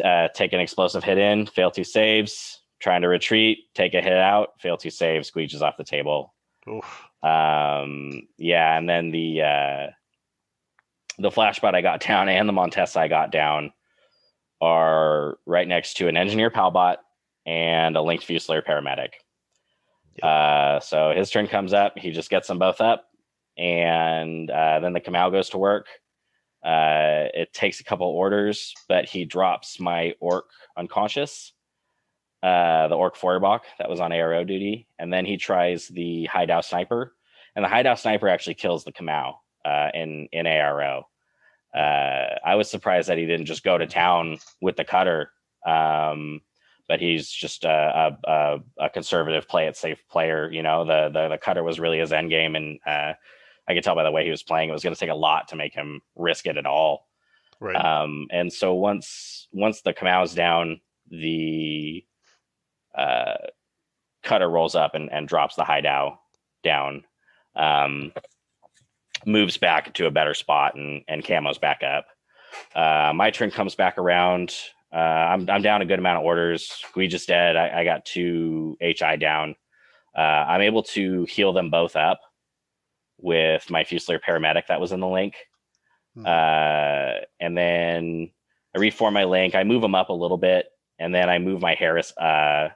[0.04, 4.14] uh, take an explosive hit in, fail two saves, trying to retreat, take a hit
[4.14, 6.34] out, fail two saves, squeeges off the table.
[6.70, 7.04] Oof.
[7.24, 9.88] Um, yeah, and then the uh,
[11.20, 13.72] the flashbot I got down and the Montesa I got down
[14.62, 16.98] are right next to an engineer palbot
[17.46, 19.10] and a linked Fusilier paramedic.
[20.16, 20.24] Yep.
[20.24, 23.06] Uh, so his turn comes up, he just gets them both up,
[23.58, 25.88] and uh, then the Kamau goes to work.
[26.64, 30.46] Uh, it takes a couple orders, but he drops my orc
[30.78, 31.54] unconscious,
[32.44, 36.66] uh, the orc Feuerbach that was on ARO duty, and then he tries the hideout
[36.66, 37.16] sniper,
[37.56, 41.04] and the hideout sniper actually kills the Kamau uh, in in ARO.
[41.74, 45.32] Uh, I was surprised that he didn't just go to town with the cutter,
[45.66, 46.42] um,
[46.88, 50.52] but he's just a, a, a, conservative, play it safe player.
[50.52, 53.14] You know, the the, the cutter was really his end game, and uh,
[53.70, 55.16] I could tell by the way he was playing, it was going to take a
[55.16, 57.08] lot to make him risk it at all.
[57.62, 57.76] Right.
[57.76, 62.04] Um, and so once once the Kamau's down, the
[62.98, 63.36] uh,
[64.24, 66.20] cutter rolls up and, and drops the hideout
[66.64, 67.04] down.
[67.56, 68.14] Um,
[69.26, 72.06] moves back to a better spot and and camos back up.
[72.76, 74.56] Uh, my turn comes back around.
[74.94, 76.72] Uh, I'm I'm down a good amount of orders.
[76.96, 77.56] We just dead.
[77.56, 79.56] I, I got two HI down.
[80.16, 82.22] Uh, I'm able to heal them both up
[83.20, 85.36] with my Fusilier paramedic that was in the link.
[86.16, 86.26] Hmm.
[86.26, 88.30] Uh, and then
[88.76, 89.56] I reform my link.
[89.56, 90.68] I move them up a little bit,
[91.00, 92.70] and then I move my Haris uh,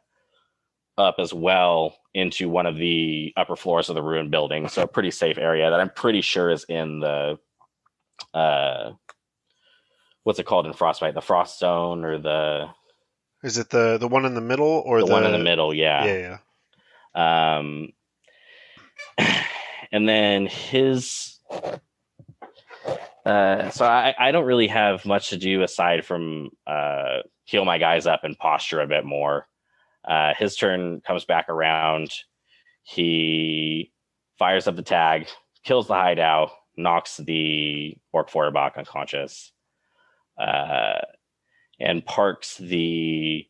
[0.97, 4.67] up as well into one of the upper floors of the ruined building.
[4.67, 7.39] So a pretty safe area that I'm pretty sure is in the
[8.33, 8.91] uh
[10.23, 11.13] what's it called in frostbite?
[11.13, 12.69] The frost zone or the
[13.43, 15.11] is it the the one in the middle or the, the...
[15.11, 15.73] one in the middle?
[15.73, 16.05] Yeah.
[16.05, 16.37] Yeah,
[17.15, 17.57] yeah.
[17.57, 17.89] Um
[19.91, 21.39] and then his
[23.27, 27.77] uh, so I, I don't really have much to do aside from uh, heal my
[27.77, 29.47] guys up and posture a bit more.
[30.08, 32.12] Uh, his turn comes back around.
[32.84, 33.91] He
[34.39, 35.28] fires up the tag,
[35.64, 39.51] kills the hideout, knocks the Orc Feuerbach unconscious,
[40.39, 40.99] uh,
[41.80, 43.45] and parks the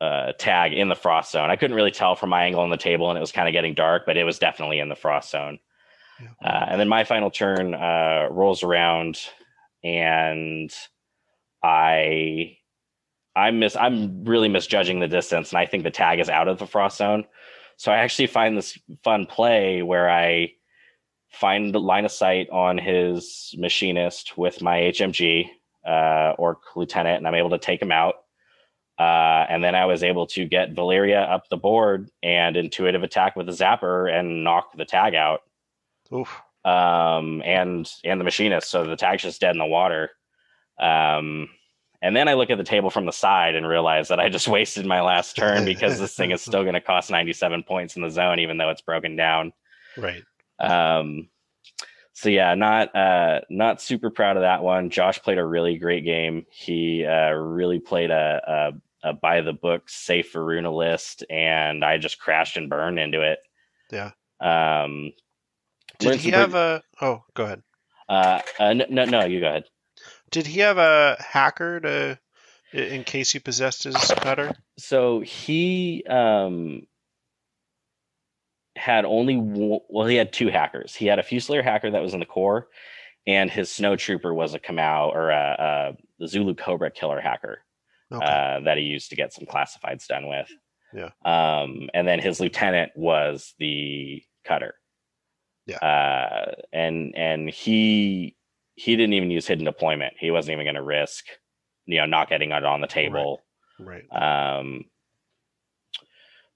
[0.00, 1.50] uh, tag in the frost zone.
[1.50, 3.52] I couldn't really tell from my angle on the table, and it was kind of
[3.52, 5.58] getting dark, but it was definitely in the frost zone.
[6.20, 6.28] Yeah.
[6.50, 9.18] Uh, and then my final turn uh, rolls around,
[9.84, 10.72] and
[11.62, 12.56] I
[13.36, 16.58] I miss I'm really misjudging the distance, and I think the tag is out of
[16.58, 17.26] the frost zone.
[17.76, 20.54] So I actually find this fun play where I
[21.30, 25.48] find the line of sight on his machinist with my HMG
[25.86, 28.14] uh, or lieutenant, and I'm able to take him out.
[28.98, 33.36] Uh, and then I was able to get Valeria up the board and intuitive attack
[33.36, 35.42] with a zapper and knock the tag out.
[36.10, 36.40] Oof.
[36.64, 40.10] Um, and and the machinist, so the tag's just dead in the water.
[40.80, 41.50] Um,
[42.06, 44.46] and then I look at the table from the side and realize that I just
[44.56, 48.02] wasted my last turn because this thing is still going to cost 97 points in
[48.02, 49.52] the zone, even though it's broken down.
[49.96, 50.22] Right.
[50.60, 51.28] Um,
[52.12, 54.88] so yeah, not uh, not super proud of that one.
[54.88, 56.46] Josh played a really great game.
[56.50, 58.72] He uh, really played a,
[59.04, 63.20] a, a by the book safe Varuna list, and I just crashed and burned into
[63.20, 63.40] it.
[63.90, 64.12] Yeah.
[64.40, 65.12] Um,
[65.98, 66.82] Did he have a?
[67.02, 67.62] Oh, go ahead.
[68.08, 69.64] Uh, uh, no, no, you go ahead.
[70.30, 72.18] Did he have a hacker to
[72.72, 74.54] in case he possessed his cutter?
[74.78, 76.86] So he um
[78.76, 80.94] had only well he had two hackers.
[80.94, 82.68] He had a Fusilier hacker that was in the core,
[83.26, 87.60] and his Snow Trooper was a Kamau or a, a Zulu Cobra killer hacker
[88.12, 88.24] okay.
[88.24, 90.50] uh, that he used to get some classifieds done with.
[90.92, 91.10] Yeah.
[91.24, 94.74] Um, and then his lieutenant was the cutter.
[95.66, 95.78] Yeah.
[95.78, 98.35] Uh, and and he
[98.76, 100.14] he didn't even use hidden deployment.
[100.18, 101.24] He wasn't even going to risk,
[101.86, 103.42] you know, not getting it on the table.
[103.80, 104.04] Right.
[104.12, 104.58] right.
[104.58, 104.84] Um,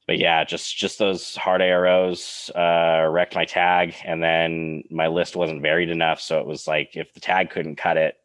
[0.07, 5.37] but yeah, just just those hard AROs uh, wrecked my tag, and then my list
[5.37, 6.21] wasn't varied enough.
[6.21, 8.17] So it was like, if the tag couldn't cut it,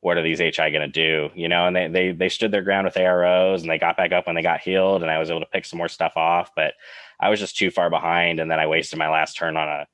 [0.00, 1.30] what are these HI going to do?
[1.34, 4.12] You know, and they, they they stood their ground with AROs, and they got back
[4.12, 6.50] up when they got healed, and I was able to pick some more stuff off.
[6.56, 6.74] But
[7.20, 9.86] I was just too far behind, and then I wasted my last turn on a,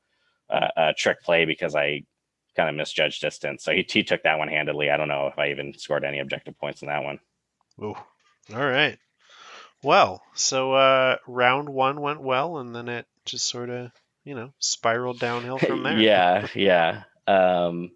[0.49, 2.05] a, a trick play because I
[2.57, 3.65] kind of misjudged distance.
[3.65, 4.91] So he, he took that one handedly.
[4.91, 7.19] I don't know if I even scored any objective points in that one.
[7.83, 7.95] Ooh.
[8.55, 8.99] All right.
[9.83, 13.91] Well, so uh, round one went well, and then it just sort of,
[14.25, 15.99] you know, spiraled downhill from there.
[15.99, 17.03] yeah, yeah.
[17.27, 17.91] Um,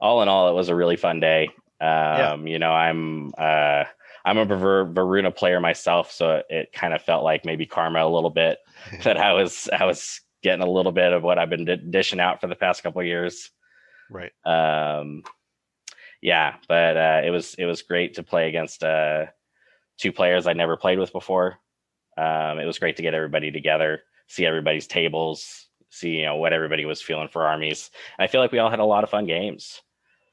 [0.00, 1.48] all in all, it was a really fun day.
[1.80, 2.36] Um, yeah.
[2.36, 3.84] You know, I'm uh,
[4.24, 8.04] I'm a Ver- Varuna player myself, so it, it kind of felt like maybe karma
[8.04, 8.58] a little bit
[9.04, 12.20] that I was I was getting a little bit of what I've been d- dishing
[12.20, 13.50] out for the past couple years.
[14.10, 14.32] Right.
[14.44, 15.22] Um,
[16.22, 19.26] Yeah, but uh, it was it was great to play against uh,
[19.98, 21.58] two players I'd never played with before.
[22.16, 26.52] Um, it was great to get everybody together, see everybody's tables, see you know what
[26.52, 27.90] everybody was feeling for armies.
[28.18, 29.82] And I feel like we all had a lot of fun games.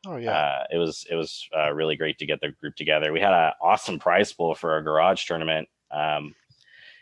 [0.08, 3.12] Oh yeah, uh, it was it was uh, really great to get the group together.
[3.12, 5.68] We had an awesome prize pool for our garage tournament.
[5.92, 6.34] Um,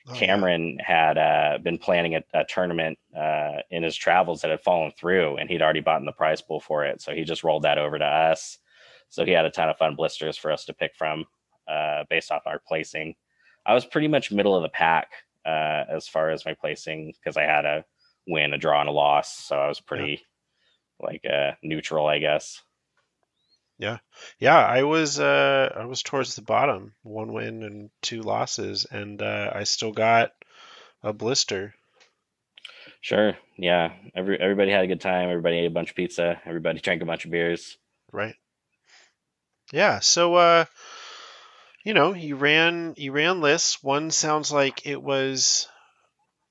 [0.07, 4.61] oh, Cameron had uh, been planning a, a tournament uh, in his travels that had
[4.61, 7.01] fallen through, and he'd already bought in the prize pool for it.
[7.01, 8.59] So he just rolled that over to us.
[9.09, 11.25] So he had a ton of fun blisters for us to pick from
[11.67, 13.15] uh, based off our placing.
[13.65, 15.11] I was pretty much middle of the pack
[15.45, 17.85] uh, as far as my placing because I had a
[18.27, 19.37] win, a draw, and a loss.
[19.37, 20.21] So I was pretty
[20.99, 21.05] yeah.
[21.07, 22.61] like uh, neutral, I guess.
[23.81, 23.97] Yeah,
[24.37, 24.59] yeah.
[24.59, 29.51] I was uh, I was towards the bottom, one win and two losses, and uh,
[29.55, 30.33] I still got
[31.01, 31.73] a blister.
[33.01, 33.35] Sure.
[33.57, 33.93] Yeah.
[34.15, 35.29] Every everybody had a good time.
[35.29, 36.39] Everybody ate a bunch of pizza.
[36.45, 37.75] Everybody drank a bunch of beers.
[38.11, 38.35] Right.
[39.73, 39.99] Yeah.
[39.99, 40.65] So, uh,
[41.83, 43.81] you know, you ran you ran lists.
[43.81, 45.67] One sounds like it was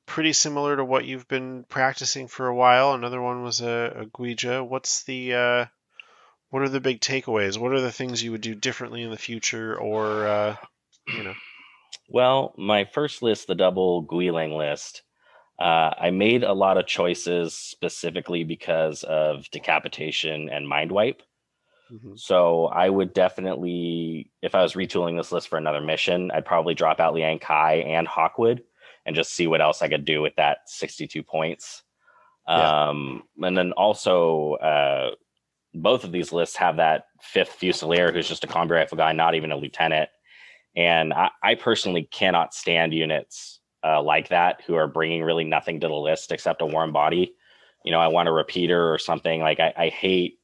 [0.04, 2.92] pretty similar to what you've been practicing for a while.
[2.92, 4.66] Another one was a, a Guijia.
[4.66, 5.66] What's the uh,
[6.50, 7.58] what are the big takeaways?
[7.58, 10.56] What are the things you would do differently in the future, or uh,
[11.06, 11.34] you know?
[12.08, 15.02] Well, my first list, the double Guilang list,
[15.60, 21.22] uh, I made a lot of choices specifically because of decapitation and mind wipe.
[21.92, 22.14] Mm-hmm.
[22.16, 26.74] So I would definitely, if I was retooling this list for another mission, I'd probably
[26.74, 28.60] drop out Liang Kai and Hawkwood
[29.06, 31.82] and just see what else I could do with that 62 points.
[32.48, 32.88] Yeah.
[32.88, 35.10] Um, and then also, uh,
[35.74, 39.34] both of these lists have that fifth Fusilier who's just a combi rifle guy, not
[39.34, 40.10] even a lieutenant.
[40.76, 45.80] And I, I personally cannot stand units uh, like that who are bringing really nothing
[45.80, 47.34] to the list except a warm body.
[47.84, 49.40] You know, I want a repeater or something.
[49.40, 50.38] Like I, I hate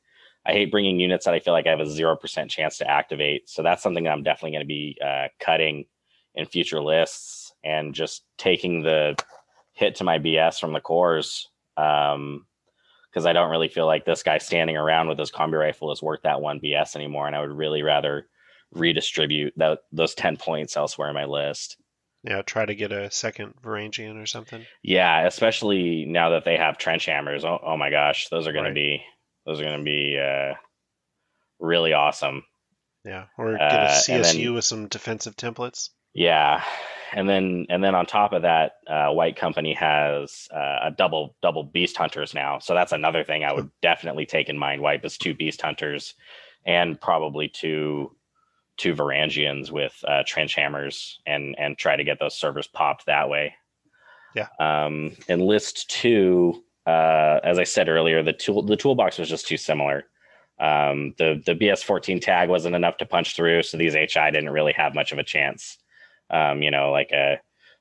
[0.47, 2.89] I hate bringing units that I feel like I have a zero percent chance to
[2.89, 3.51] activate.
[3.51, 5.86] So that's something that I'm definitely going to be uh, cutting
[6.36, 9.16] in future lists and just taking the
[9.73, 11.48] hit to my BS from the cores.
[11.77, 12.47] Um,
[13.16, 16.02] because I don't really feel like this guy standing around with his combi rifle is
[16.02, 18.26] worth that one BS anymore, and I would really rather
[18.72, 21.78] redistribute that those ten points elsewhere in my list.
[22.24, 24.66] Yeah, try to get a second Varangian or something.
[24.82, 27.43] Yeah, especially now that they have trench hammers.
[27.43, 28.70] Oh, oh my gosh, those are going right.
[28.70, 29.02] to be
[29.47, 30.52] those are going to be uh,
[31.59, 32.43] really awesome.
[33.02, 35.88] Yeah, or get a CSU uh, then, with some defensive templates.
[36.12, 36.62] Yeah,
[37.12, 41.37] and then and then on top of that, uh, White Company has uh, a double
[41.43, 42.59] double Beast Hunters now.
[42.59, 44.83] So that's another thing I would definitely take in mind.
[44.83, 46.15] White is two Beast Hunters,
[46.65, 48.15] and probably two
[48.77, 53.28] two Varangians with uh, trench hammers, and and try to get those servers popped that
[53.28, 53.55] way.
[54.35, 54.49] Yeah.
[54.61, 59.47] Um, and list two, uh, as I said earlier, the tool the toolbox was just
[59.47, 60.05] too similar.
[60.59, 64.73] Um, the the BS14 tag wasn't enough to punch through, so these HI didn't really
[64.73, 65.78] have much of a chance.
[66.31, 67.36] Um, you know, like a uh,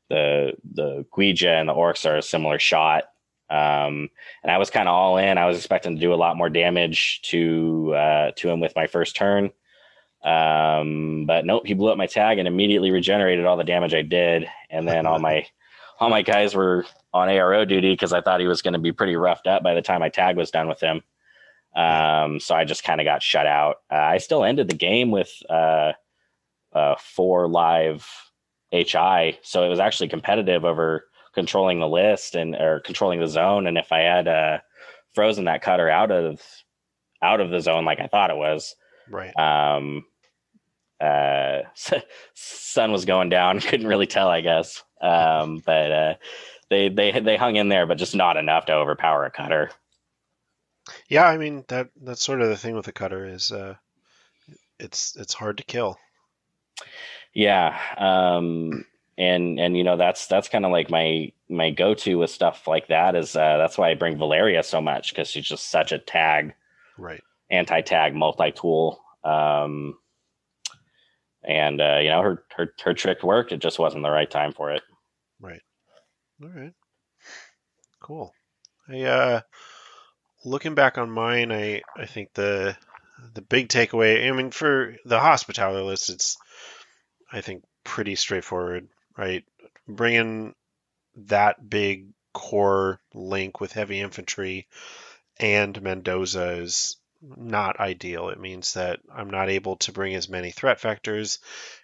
[0.10, 3.06] the the Guijia and the Orcs are a similar shot.
[3.50, 4.10] Um,
[4.44, 5.38] and I was kind of all in.
[5.38, 8.88] I was expecting to do a lot more damage to uh, to him with my
[8.88, 9.52] first turn.
[10.24, 14.02] Um, but nope, he blew up my tag and immediately regenerated all the damage I
[14.02, 14.48] did.
[14.70, 15.46] And then all my
[16.00, 18.92] all my guys were on ARO duty because I thought he was going to be
[18.92, 21.02] pretty roughed up by the time my tag was done with him.
[21.76, 23.78] Um, so I just kind of got shut out.
[23.92, 25.94] Uh, I still ended the game with uh,
[26.74, 28.08] uh, four live
[28.84, 33.68] HI, so it was actually competitive over controlling the list and or controlling the zone.
[33.68, 34.60] And if I had uh,
[35.14, 36.42] frozen that cutter out of
[37.22, 38.76] out of the zone like I thought it was,
[39.10, 39.36] right?
[39.38, 40.06] Um,
[41.00, 41.62] uh,
[42.34, 43.60] sun was going down.
[43.62, 44.84] Couldn't really tell, I guess.
[45.02, 46.14] Um, but uh,
[46.70, 49.72] they they they hung in there, but just not enough to overpower a cutter.
[51.10, 53.76] Yeah, I mean that that's sort of the thing with the cutter is uh,
[54.80, 55.98] it's it's hard to kill.
[57.36, 57.78] Yeah.
[57.98, 58.86] Um,
[59.18, 62.88] and and you know that's that's kind of like my my go-to with stuff like
[62.88, 66.00] that is uh, that's why I bring Valeria so much because she's just such a
[66.00, 66.54] tag,
[66.98, 67.22] right?
[67.50, 69.98] Anti-tag, multi-tool, um,
[71.44, 73.52] and uh, you know her her her trick worked.
[73.52, 74.82] It just wasn't the right time for it.
[75.40, 75.62] Right.
[76.44, 76.74] All right.
[78.02, 78.34] Cool.
[78.90, 79.42] I uh,
[80.44, 82.76] looking back on mine, I I think the
[83.34, 84.28] the big takeaway.
[84.28, 86.38] I mean, for the hospitality list, it's
[87.32, 88.88] I think, pretty straightforward,
[89.18, 89.44] right?
[89.88, 90.56] Bringing
[91.16, 94.68] that big core link with heavy infantry
[95.38, 98.30] and Mendoza is not ideal.
[98.30, 101.40] It means that I'm not able to bring as many threat vectors.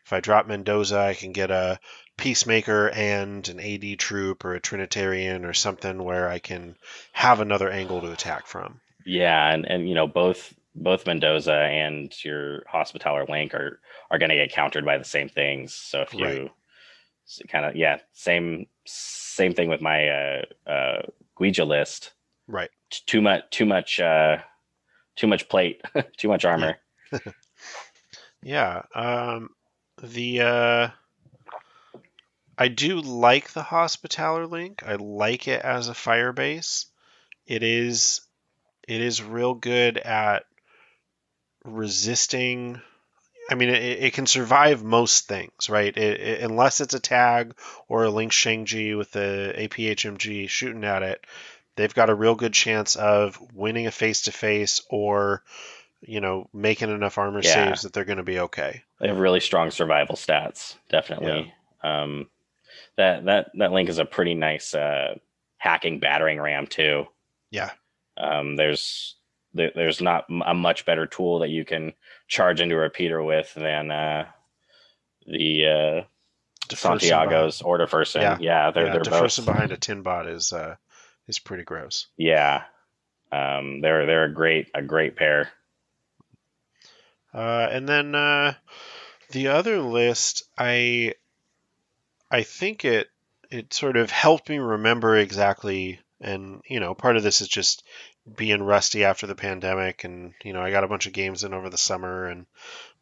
[0.06, 1.80] If I drop Mendoza, I can get a
[2.18, 6.76] Peacemaker and an AD troop or a Trinitarian or something where I can
[7.14, 8.80] have another angle to attack from.
[9.06, 13.80] Yeah, and, and you know both both Mendoza and your Hospitaller Link are
[14.10, 15.73] are going to get countered by the same things.
[15.73, 16.52] So if you right.
[17.49, 21.02] kind of yeah, same same thing with my uh, uh,
[21.39, 22.11] Guijia list.
[22.48, 22.69] Right.
[22.89, 23.43] Too much.
[23.52, 23.99] Too much.
[23.99, 24.38] Uh,
[25.15, 25.81] too much plate.
[26.18, 26.77] too much armor.
[28.43, 28.84] yeah.
[28.95, 29.49] Um,
[30.02, 30.88] the uh,
[32.57, 34.84] I do like the Hospitaller Link.
[34.85, 36.85] I like it as a fire base.
[37.45, 38.22] It is
[38.88, 40.45] it is real good at
[41.64, 42.82] resisting
[43.50, 45.96] I mean, it, it, can survive most things, right?
[45.96, 47.54] It, it, unless it's a tag
[47.90, 51.26] or a Link Shang-Chi with the APHMG shooting at it,
[51.76, 55.44] they've got a real good chance of winning a face-to-face or,
[56.00, 57.54] you know, making enough armor yeah.
[57.54, 58.84] saves that they're going to be okay.
[59.02, 61.54] They have really strong survival stats, definitely.
[61.84, 62.04] Yeah.
[62.04, 62.30] Um,
[62.96, 65.16] that that that Link is a pretty nice uh,
[65.58, 67.08] hacking battering ram too.
[67.50, 67.72] Yeah.
[68.18, 69.16] Um, there's
[69.53, 71.94] there, there's not a much better tool that you can
[72.28, 74.28] charge into a repeater with than uh,
[75.28, 78.22] the uh, Santiago's or Jefferson.
[78.22, 80.76] Yeah, yeah they're yeah, they're both behind a tin bot is uh,
[81.28, 82.07] is pretty gross.
[82.18, 82.64] Yeah,
[83.32, 85.49] um, they're they're a great a great pair.
[87.34, 88.53] Uh, and then uh,
[89.32, 91.15] the other list, I
[92.30, 93.10] I think it
[93.49, 97.84] it sort of helped me remember exactly and you know part of this is just
[98.35, 101.53] being rusty after the pandemic and you know I got a bunch of games in
[101.53, 102.45] over the summer and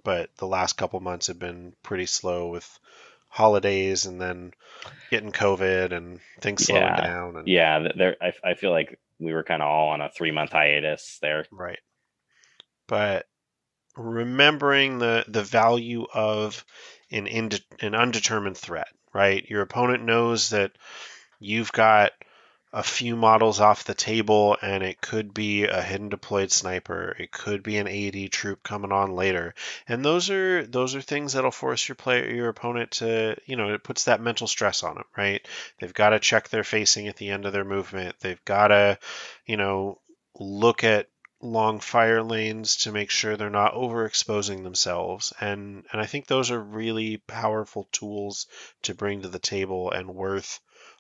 [0.04, 2.80] but the last couple months have been pretty slow with
[3.28, 4.54] holidays and then
[5.12, 7.02] getting covid and things slowing yeah.
[7.02, 10.10] down and yeah there I, I feel like we were kind of all on a
[10.10, 11.46] three month hiatus there.
[11.52, 11.80] Right.
[12.88, 13.28] But
[13.98, 16.64] remembering the the value of
[17.12, 19.48] an inde- an undetermined threat right?
[19.50, 20.72] Your opponent knows that
[21.40, 22.12] you've got
[22.72, 27.16] a few models off the table and it could be a hidden deployed sniper.
[27.18, 29.56] It could be an AD troop coming on later.
[29.88, 33.74] And those are those are things that'll force your player your opponent to you know
[33.74, 35.46] it puts that mental stress on them right?
[35.80, 38.16] They've got to check their facing at the end of their movement.
[38.20, 39.00] They've got to
[39.46, 40.00] you know
[40.40, 41.10] look at
[41.42, 45.34] long fire lanes to make sure they're not overexposing themselves.
[45.42, 48.46] And and I think those are really powerful tools
[48.84, 50.60] to bring to the table and worth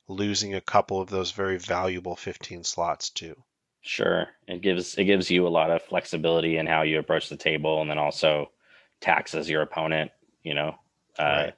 [0.10, 3.36] losing a couple of those very valuable 15 slots too.
[3.82, 4.28] Sure.
[4.48, 7.82] It gives it gives you a lot of flexibility in how you approach the table
[7.82, 8.52] and then also
[9.00, 10.12] taxes your opponent,
[10.44, 10.76] you know.
[11.18, 11.54] Uh, right.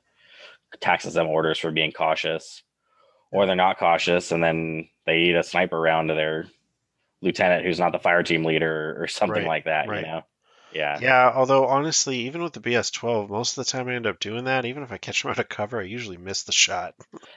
[0.80, 2.64] taxes them orders for being cautious.
[3.32, 6.46] Or they're not cautious and then they eat a sniper round to their
[7.22, 9.48] lieutenant who's not the fire team leader or something right.
[9.48, 10.02] like that, right.
[10.02, 10.24] you know.
[10.74, 11.00] Yeah.
[11.02, 11.32] Yeah.
[11.34, 14.66] Although honestly, even with the BS12, most of the time I end up doing that.
[14.66, 16.96] Even if I catch them out of cover, I usually miss the shot.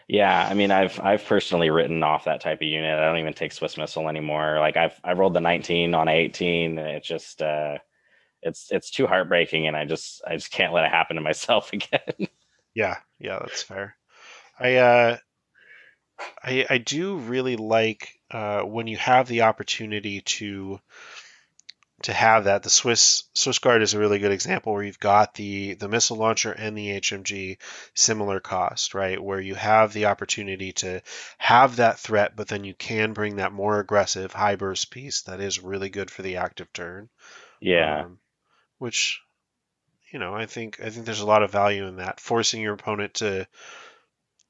[0.08, 0.46] yeah.
[0.48, 2.98] I mean, I've I've personally written off that type of unit.
[2.98, 4.58] I don't even take Swiss missile anymore.
[4.58, 7.78] Like I've I rolled the 19 on 18, and it's just uh,
[8.42, 11.72] it's it's too heartbreaking, and I just I just can't let it happen to myself
[11.72, 12.28] again.
[12.74, 12.96] yeah.
[13.18, 13.38] Yeah.
[13.40, 13.96] That's fair.
[14.58, 15.16] I uh,
[16.42, 20.80] I I do really like uh, when you have the opportunity to
[22.04, 22.62] to have that.
[22.62, 26.16] The Swiss Swiss Guard is a really good example where you've got the the missile
[26.16, 27.58] launcher and the HMG
[27.94, 29.22] similar cost, right?
[29.22, 31.02] Where you have the opportunity to
[31.38, 35.40] have that threat, but then you can bring that more aggressive high burst piece that
[35.40, 37.08] is really good for the active turn.
[37.60, 38.04] Yeah.
[38.04, 38.18] Um,
[38.78, 39.22] which
[40.12, 42.74] you know, I think I think there's a lot of value in that, forcing your
[42.74, 43.48] opponent to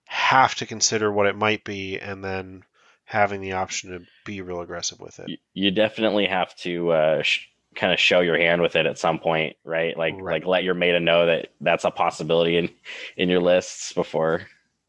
[0.06, 2.64] have to consider what it might be and then
[3.04, 5.38] having the option to be real aggressive with it.
[5.52, 9.18] You definitely have to uh, sh- kind of show your hand with it at some
[9.18, 9.96] point, right?
[9.96, 10.40] Like right.
[10.40, 12.70] like let your meta know that that's a possibility in
[13.16, 14.42] in your lists before.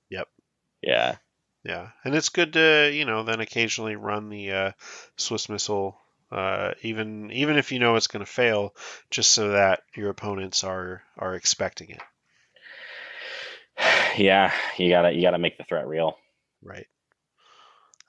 [0.09, 0.27] Yep.
[0.81, 1.15] Yeah.
[1.65, 4.71] Yeah, and it's good to you know then occasionally run the uh,
[5.17, 5.99] Swiss missile,
[6.31, 8.75] uh, even even if you know it's going to fail,
[9.09, 12.01] just so that your opponents are are expecting it.
[14.17, 16.17] Yeah, you gotta you gotta make the threat real.
[16.63, 16.87] Right.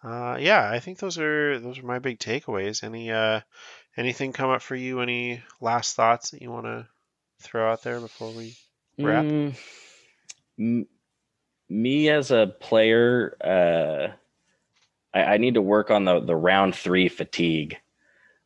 [0.07, 2.85] Uh, yeah, I think those are those are my big takeaways.
[2.85, 3.41] Any uh,
[3.97, 5.01] anything come up for you?
[5.01, 6.87] Any last thoughts that you want to
[7.43, 8.55] throw out there before we
[9.01, 9.25] wrap?
[9.25, 9.55] Mm,
[10.61, 10.87] m-
[11.69, 14.13] me as a player, uh,
[15.13, 17.77] I, I, need to work on the the round three fatigue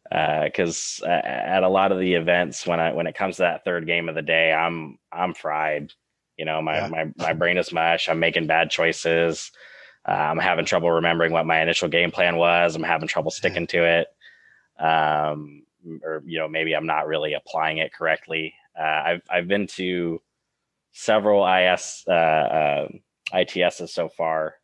[0.05, 3.65] because uh, at a lot of the events when I when it comes to that
[3.65, 5.93] third game of the day, I'm I'm fried.
[6.39, 6.89] You know, my yeah.
[6.89, 8.09] my my brain is mush.
[8.09, 9.53] I'm making bad choices.
[10.07, 12.75] Uh, I'm having trouble remembering what my initial game plan was.
[12.75, 14.09] I'm having trouble sticking to it.
[14.83, 15.63] Um,
[16.03, 18.55] or you know, maybe I'm not really applying it correctly.
[18.79, 20.21] Uh, I've I've been to
[20.93, 22.89] several IS uh, uh,
[23.33, 24.57] ITSs so far,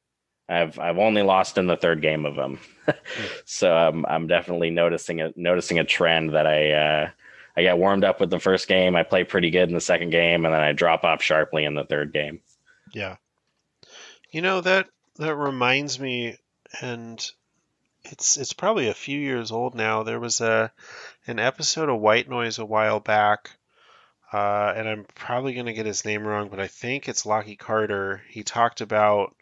[0.48, 2.60] I've I've only lost in the third game of them,
[3.44, 7.10] so I'm I'm definitely noticing a noticing a trend that I uh,
[7.56, 10.10] I get warmed up with the first game, I play pretty good in the second
[10.10, 12.40] game, and then I drop off sharply in the third game.
[12.94, 13.16] Yeah,
[14.30, 16.36] you know that that reminds me,
[16.80, 17.30] and
[18.04, 20.02] it's it's probably a few years old now.
[20.02, 20.72] There was a
[21.26, 23.50] an episode of White Noise a while back.
[24.32, 28.22] Uh, and I'm probably to get his name wrong, but I think it's Lockie Carter.
[28.28, 29.36] He talked about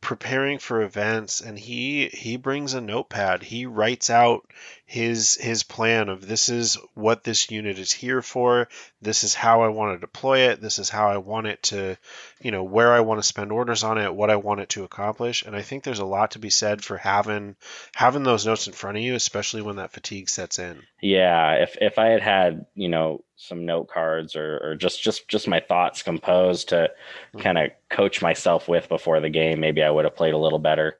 [0.00, 3.42] preparing for events and he he brings a notepad.
[3.42, 4.48] He writes out
[4.86, 8.68] his his plan of this is what this unit is here for.
[9.02, 10.60] This is how i want to deploy it.
[10.60, 11.96] This is how i want it to
[12.40, 14.84] you know where i want to spend orders on it what i want it to
[14.84, 15.42] accomplish.
[15.44, 17.56] And i think there's a lot to be said for having
[17.94, 20.82] having those notes in front of you especially when that fatigue sets in.
[21.00, 25.28] Yeah if if i had had you know some note cards or, or just just
[25.28, 27.38] just my thoughts composed to mm-hmm.
[27.38, 30.58] kind of coach myself with before the game maybe i would have played a little
[30.58, 30.98] better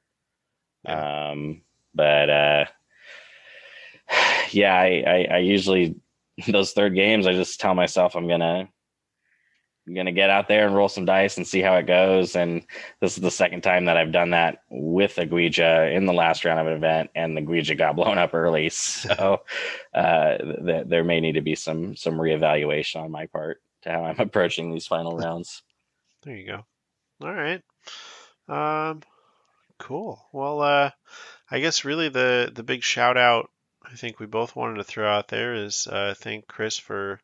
[0.85, 1.31] yeah.
[1.31, 1.63] um
[1.95, 2.65] but uh
[4.53, 5.97] yeah I, I i usually
[6.47, 8.69] those third games i just tell myself i'm gonna
[9.89, 12.37] I'm gonna get out there and roll some dice and see how it goes.
[12.37, 12.65] And
[13.01, 16.45] this is the second time that I've done that with a Guijia in the last
[16.45, 18.69] round of an event, and the Guijia got blown up early.
[18.69, 19.43] So
[19.95, 24.05] uh, th- there may need to be some some reevaluation on my part to how
[24.05, 25.63] I'm approaching these final rounds.
[26.23, 26.67] There you go.
[27.23, 27.63] All right.
[28.49, 29.03] Um,
[29.79, 30.27] cool.
[30.33, 30.91] Well, uh,
[31.51, 33.51] I guess really the the big shout out
[33.91, 37.21] I think we both wanted to throw out there is uh, thank Chris for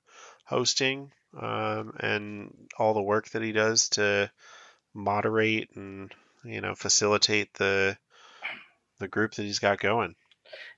[0.47, 4.31] hosting um, and all the work that he does to
[4.95, 6.13] moderate and
[6.45, 7.97] you know facilitate the
[9.01, 10.15] the group that he's got going.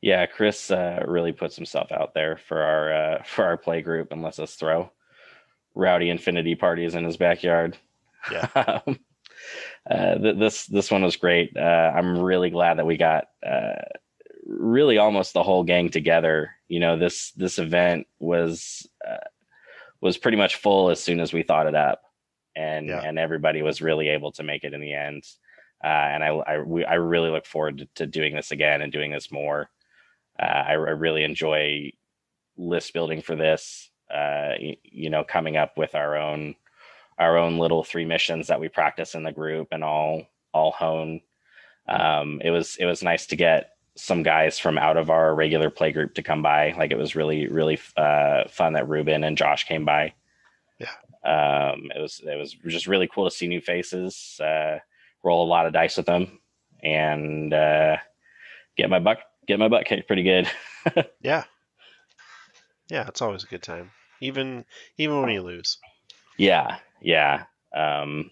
[0.00, 4.12] Yeah, Chris uh, really puts himself out there for our uh, for our play group
[4.12, 4.90] and lets us throw
[5.74, 7.76] rowdy infinity parties in his backyard.
[8.32, 8.48] Yeah.
[8.86, 8.98] um,
[9.88, 11.56] uh, th- this this one was great.
[11.56, 13.82] Uh, I'm really glad that we got uh,
[14.46, 16.50] really almost the whole gang together.
[16.68, 19.18] You know, this this event was uh,
[20.00, 22.02] was pretty much full as soon as we thought it up,
[22.54, 23.00] and yeah.
[23.02, 25.24] and everybody was really able to make it in the end.
[25.82, 28.92] Uh, and I I, we, I really look forward to, to, doing this again and
[28.92, 29.68] doing this more.
[30.40, 31.92] Uh, I, I, really enjoy
[32.56, 33.90] list building for this.
[34.12, 36.54] Uh, you, you, know, coming up with our own
[37.18, 41.20] our own little three missions that we practice in the group and all all hone.
[41.88, 45.70] Um, it was it was nice to get some guys from out of our regular
[45.70, 46.72] play group to come by.
[46.72, 50.12] Like it was really, really uh, fun that Ruben and Josh came by.
[50.78, 50.92] Yeah.
[51.24, 54.78] Um, it was it was just really cool to see new faces, uh,
[55.24, 56.38] roll a lot of dice with them,
[56.82, 57.96] and uh,
[58.76, 59.18] get my butt
[59.48, 60.48] get my butt kicked pretty good.
[61.20, 61.44] yeah.
[62.88, 63.90] Yeah, it's always a good time,
[64.20, 64.64] even
[64.98, 65.78] even when you lose.
[66.38, 67.44] Yeah, yeah
[67.74, 68.30] um,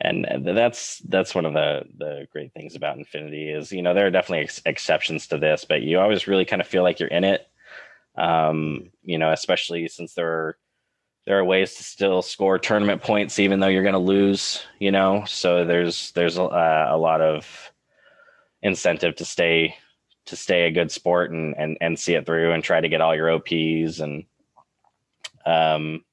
[0.00, 4.06] and that's that's one of the the great things about Infinity is you know there
[4.06, 7.08] are definitely ex- exceptions to this, but you always really kind of feel like you're
[7.08, 7.46] in it.
[8.16, 10.58] Um, you know, especially since there are
[11.26, 14.62] there are ways to still score tournament points even though you're going to lose.
[14.78, 17.72] You know, so there's there's a, a lot of
[18.62, 19.76] incentive to stay
[20.26, 23.00] to stay a good sport and and and see it through and try to get
[23.00, 24.24] all your OPs and
[25.44, 26.04] um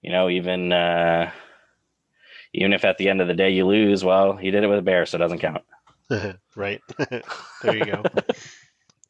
[0.00, 1.30] you know even uh
[2.54, 4.78] even if at the end of the day you lose, well, he did it with
[4.78, 5.64] a bear, so it doesn't count.
[6.56, 6.80] right.
[7.62, 8.02] there you go.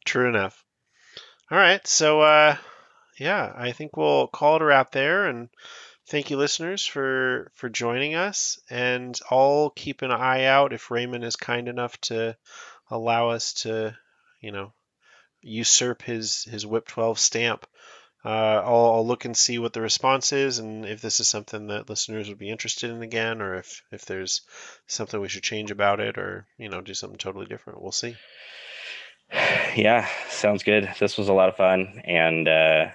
[0.03, 0.63] True enough.
[1.51, 1.85] All right.
[1.85, 2.57] So, uh,
[3.19, 5.27] yeah, I think we'll call it a wrap there.
[5.27, 5.49] And
[6.07, 8.59] thank you, listeners, for for joining us.
[8.69, 12.35] And I'll keep an eye out if Raymond is kind enough to
[12.89, 13.95] allow us to,
[14.41, 14.73] you know,
[15.41, 17.67] usurp his his Whip 12 stamp
[18.25, 21.67] uh, I'll, I'll, look and see what the response is and if this is something
[21.67, 24.41] that listeners would be interested in again or if, if there's
[24.87, 27.81] something we should change about it or you know do something totally different.
[27.81, 28.15] We'll see.
[29.75, 30.89] Yeah sounds good.
[30.99, 32.85] This was a lot of fun and uh,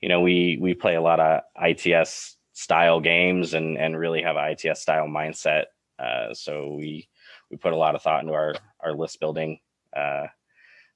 [0.00, 4.36] you know we we play a lot of its style games and and really have
[4.36, 5.64] an its style mindset.
[5.98, 7.08] Uh, so we
[7.50, 9.58] we put a lot of thought into our our list building
[9.94, 10.28] uh,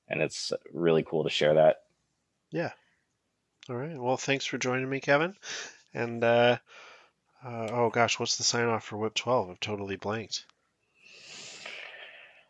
[0.08, 1.78] and it's really cool to share that.
[2.50, 2.70] Yeah
[3.68, 3.98] all right.
[3.98, 5.34] Well, thanks for joining me, Kevin.
[5.92, 6.58] And uh,
[7.44, 9.50] uh, oh gosh, what's the sign off for Whip 12?
[9.50, 10.44] I've totally blanked.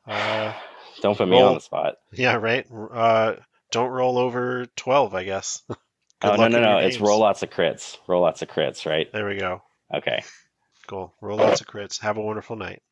[0.07, 0.53] Uh,
[1.01, 1.97] don't put me roll, on the spot.
[2.13, 2.67] Yeah, right.
[2.71, 3.35] Uh,
[3.71, 5.63] don't roll over 12, I guess.
[6.23, 6.79] oh no no no!
[6.79, 7.97] It's roll lots of crits.
[8.07, 9.11] Roll lots of crits, right?
[9.13, 9.63] There we go.
[9.93, 10.23] Okay.
[10.87, 11.15] Cool.
[11.21, 12.01] Roll lots of crits.
[12.01, 12.83] Have a wonderful night.